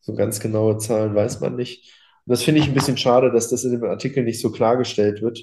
[0.00, 1.92] So ganz genaue Zahlen weiß man nicht.
[2.26, 5.22] Und das finde ich ein bisschen schade, dass das in dem Artikel nicht so klargestellt
[5.22, 5.40] wird,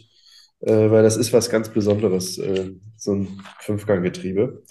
[0.61, 4.63] äh, weil das ist was ganz Besonderes, äh, so ein Fünfganggetriebe.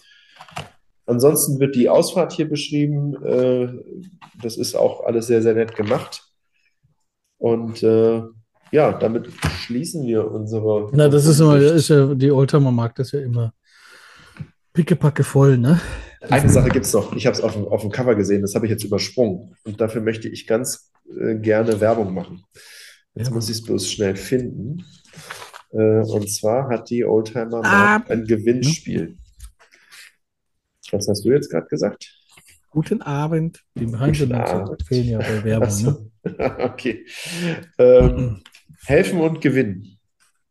[1.06, 3.14] Ansonsten wird die Ausfahrt hier beschrieben.
[3.24, 3.68] Äh,
[4.42, 6.22] das ist auch alles sehr, sehr nett gemacht.
[7.38, 8.22] Und äh,
[8.72, 9.30] ja, damit
[9.60, 10.90] schließen wir unsere.
[10.92, 13.54] Na, das ist immer, ist ja, die Oldtimer Markt ist ja immer
[14.74, 15.80] pickepacke voll, ne?
[16.20, 17.14] Eine Sache gibt es noch.
[17.16, 19.56] Ich habe es auf, dem- auf dem Cover gesehen, das habe ich jetzt übersprungen.
[19.64, 22.42] Und dafür möchte ich ganz äh, gerne Werbung machen.
[23.14, 24.84] Jetzt muss ich es bloß schnell finden.
[25.70, 27.98] Äh, und zwar hat die Oldtimer Ah.
[27.98, 29.16] Markt ein Gewinnspiel.
[30.90, 32.14] Was hast du jetzt gerade gesagt?
[32.70, 33.62] Guten Abend.
[33.74, 34.82] Die Abend.
[34.86, 35.64] fehlen ja bei Werbung, ne?
[35.66, 36.10] Achso.
[36.64, 37.06] Okay.
[37.78, 38.42] Ähm,
[38.84, 39.98] helfen und gewinnen.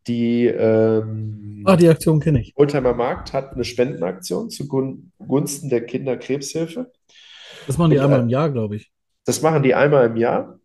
[0.07, 2.53] Die ähm, Ah, die Aktion kenne ich.
[2.55, 6.91] Oldtimer Markt hat eine Spendenaktion zugunsten der Kinderkrebshilfe.
[7.68, 8.91] Das machen die Und, einmal äh, im Jahr, glaube ich.
[9.26, 10.59] Das machen die einmal im Jahr.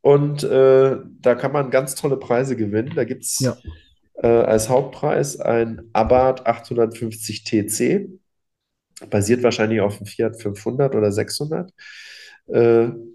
[0.00, 2.92] Und äh, da kann man ganz tolle Preise gewinnen.
[2.94, 3.56] Da gibt es Ja.
[4.24, 8.08] Äh, als Hauptpreis ein Abarth 850 TC.
[9.10, 11.70] Basiert wahrscheinlich auf dem Fiat 500 oder 600.
[12.46, 13.12] Äh, ein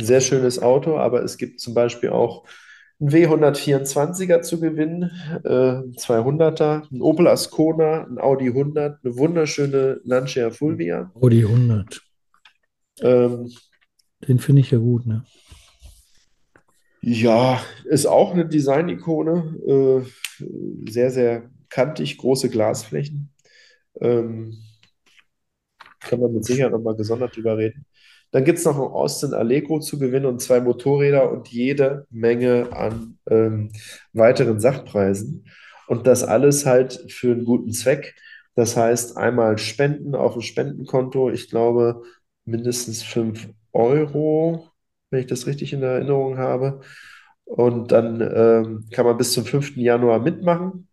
[0.00, 2.44] sehr schönes Auto, aber es gibt zum Beispiel auch
[3.00, 5.10] einen W124er zu gewinnen,
[5.44, 11.10] äh, 200er, ein Opel Ascona, ein Audi 100, eine wunderschöne Lancia Fulvia.
[11.38, 12.02] Die 100.
[13.00, 13.50] Ähm,
[14.28, 15.24] Den finde ich ja gut, ne?
[17.02, 20.04] Ja, ist auch eine Design-Ikone.
[20.06, 23.32] Äh, sehr, sehr kantig, große Glasflächen.
[24.00, 24.58] Ähm,
[26.00, 27.86] kann man mit Sicherheit nochmal gesondert drüber reden.
[28.30, 32.68] Dann gibt es noch ein Austin Allegro zu gewinnen und zwei Motorräder und jede Menge
[32.72, 33.70] an ähm,
[34.12, 35.46] weiteren Sachpreisen.
[35.86, 38.14] Und das alles halt für einen guten Zweck.
[38.54, 41.30] Das heißt, einmal Spenden auf dem Spendenkonto.
[41.30, 42.02] Ich glaube,
[42.44, 44.71] mindestens 5 Euro,
[45.12, 46.80] wenn ich das richtig in Erinnerung habe.
[47.44, 49.76] Und dann ähm, kann man bis zum 5.
[49.76, 50.88] Januar mitmachen.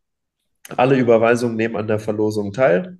[0.76, 3.00] Alle Überweisungen nehmen an der Verlosung teil.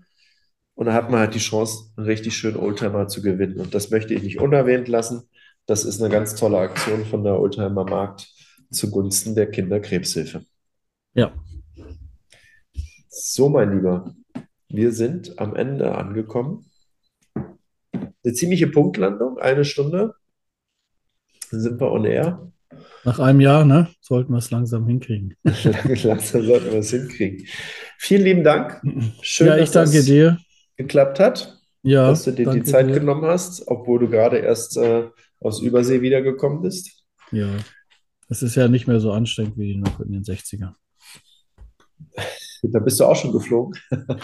[0.76, 3.60] Und dann hat man halt die Chance, einen richtig schönen Oldtimer zu gewinnen.
[3.60, 5.24] Und das möchte ich nicht unerwähnt lassen.
[5.66, 8.34] Das ist eine ganz tolle Aktion von der Oldtimer Markt
[8.72, 10.46] zugunsten der Kinderkrebshilfe.
[11.16, 11.34] Ja.
[13.10, 14.16] So, mein Lieber,
[14.70, 16.66] wir sind am Ende angekommen.
[17.36, 20.16] Eine ziemliche Punktlandung, eine Stunde.
[21.52, 22.52] Sind wir on air.
[23.04, 23.88] Nach einem Jahr, ne?
[24.02, 25.36] Sollten wir es langsam hinkriegen.
[25.44, 27.46] Langsam sollten wir es hinkriegen.
[27.98, 28.82] Vielen lieben Dank.
[29.22, 30.38] Schön, ja, dass danke das dir.
[30.78, 33.00] geklappt hat, Ja, dass du dir die Zeit dir.
[33.00, 35.08] genommen hast, obwohl du gerade erst äh,
[35.40, 37.04] aus Übersee wiedergekommen bist.
[37.32, 37.50] Ja.
[38.30, 40.74] Es ist ja nicht mehr so anstrengend wie noch in den 60ern.
[42.62, 43.74] Da bist du auch schon geflogen.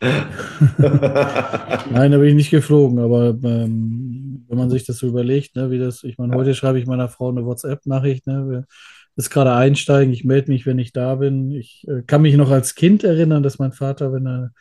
[0.00, 4.05] Nein, da bin ich nicht geflogen, aber ähm,
[4.48, 7.08] wenn man sich das so überlegt, ne, wie das, ich meine, heute schreibe ich meiner
[7.08, 8.64] Frau eine WhatsApp-Nachricht, ne, wir
[9.16, 11.50] ist gerade einsteigen, ich melde mich, wenn ich da bin.
[11.50, 14.52] Ich äh, kann mich noch als Kind erinnern, dass mein Vater, wenn er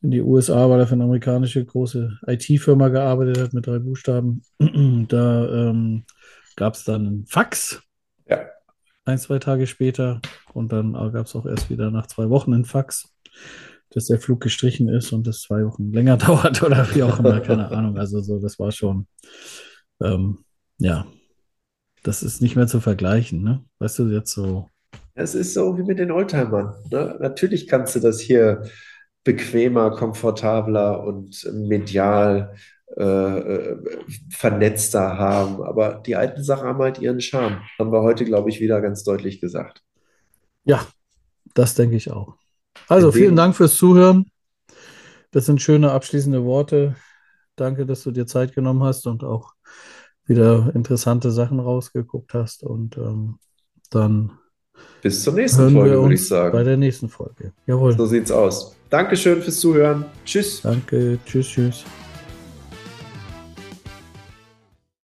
[0.00, 4.42] in die USA, weil er für eine amerikanische große IT-Firma gearbeitet hat mit drei Buchstaben,
[5.08, 6.04] da ähm,
[6.56, 7.82] gab es dann einen Fax.
[8.28, 8.46] Ja.
[9.04, 10.20] Ein, zwei Tage später.
[10.54, 13.12] Und dann gab es auch erst wieder nach zwei Wochen einen Fax,
[13.90, 17.40] dass der Flug gestrichen ist und das zwei Wochen länger dauert oder wie auch immer,
[17.40, 17.98] keine Ahnung.
[17.98, 19.06] Also so, das war schon,
[20.02, 20.44] ähm,
[20.78, 21.06] ja,
[22.02, 23.64] das ist nicht mehr zu vergleichen, ne?
[23.78, 24.68] Weißt du, jetzt so,
[25.14, 26.74] Es ist so wie mit den Oldtimern.
[26.90, 27.16] Ne?
[27.20, 28.62] Natürlich kannst du das hier
[29.24, 32.54] bequemer, komfortabler und medial
[32.96, 33.78] äh, äh,
[34.30, 35.62] vernetzter haben.
[35.62, 37.62] Aber die alten Sachen haben halt ihren Charme.
[37.78, 39.82] Haben wir heute, glaube ich, wieder ganz deutlich gesagt.
[40.64, 40.86] ja,
[41.54, 42.36] das denke ich auch.
[42.90, 44.30] Also vielen Dank fürs Zuhören.
[45.30, 46.96] Das sind schöne abschließende Worte.
[47.54, 49.52] Danke, dass du dir Zeit genommen hast und auch
[50.26, 52.64] wieder interessante Sachen rausgeguckt hast.
[52.64, 53.38] Und ähm,
[53.90, 54.32] dann
[55.02, 56.52] Bis zur nächsten Folge, würde ich sagen.
[56.52, 57.52] bei der nächsten Folge.
[57.66, 57.96] Jawohl.
[57.96, 58.74] So sieht's aus.
[58.88, 60.04] Dankeschön fürs Zuhören.
[60.24, 60.62] Tschüss.
[60.62, 61.18] Danke.
[61.24, 61.84] Tschüss, tschüss.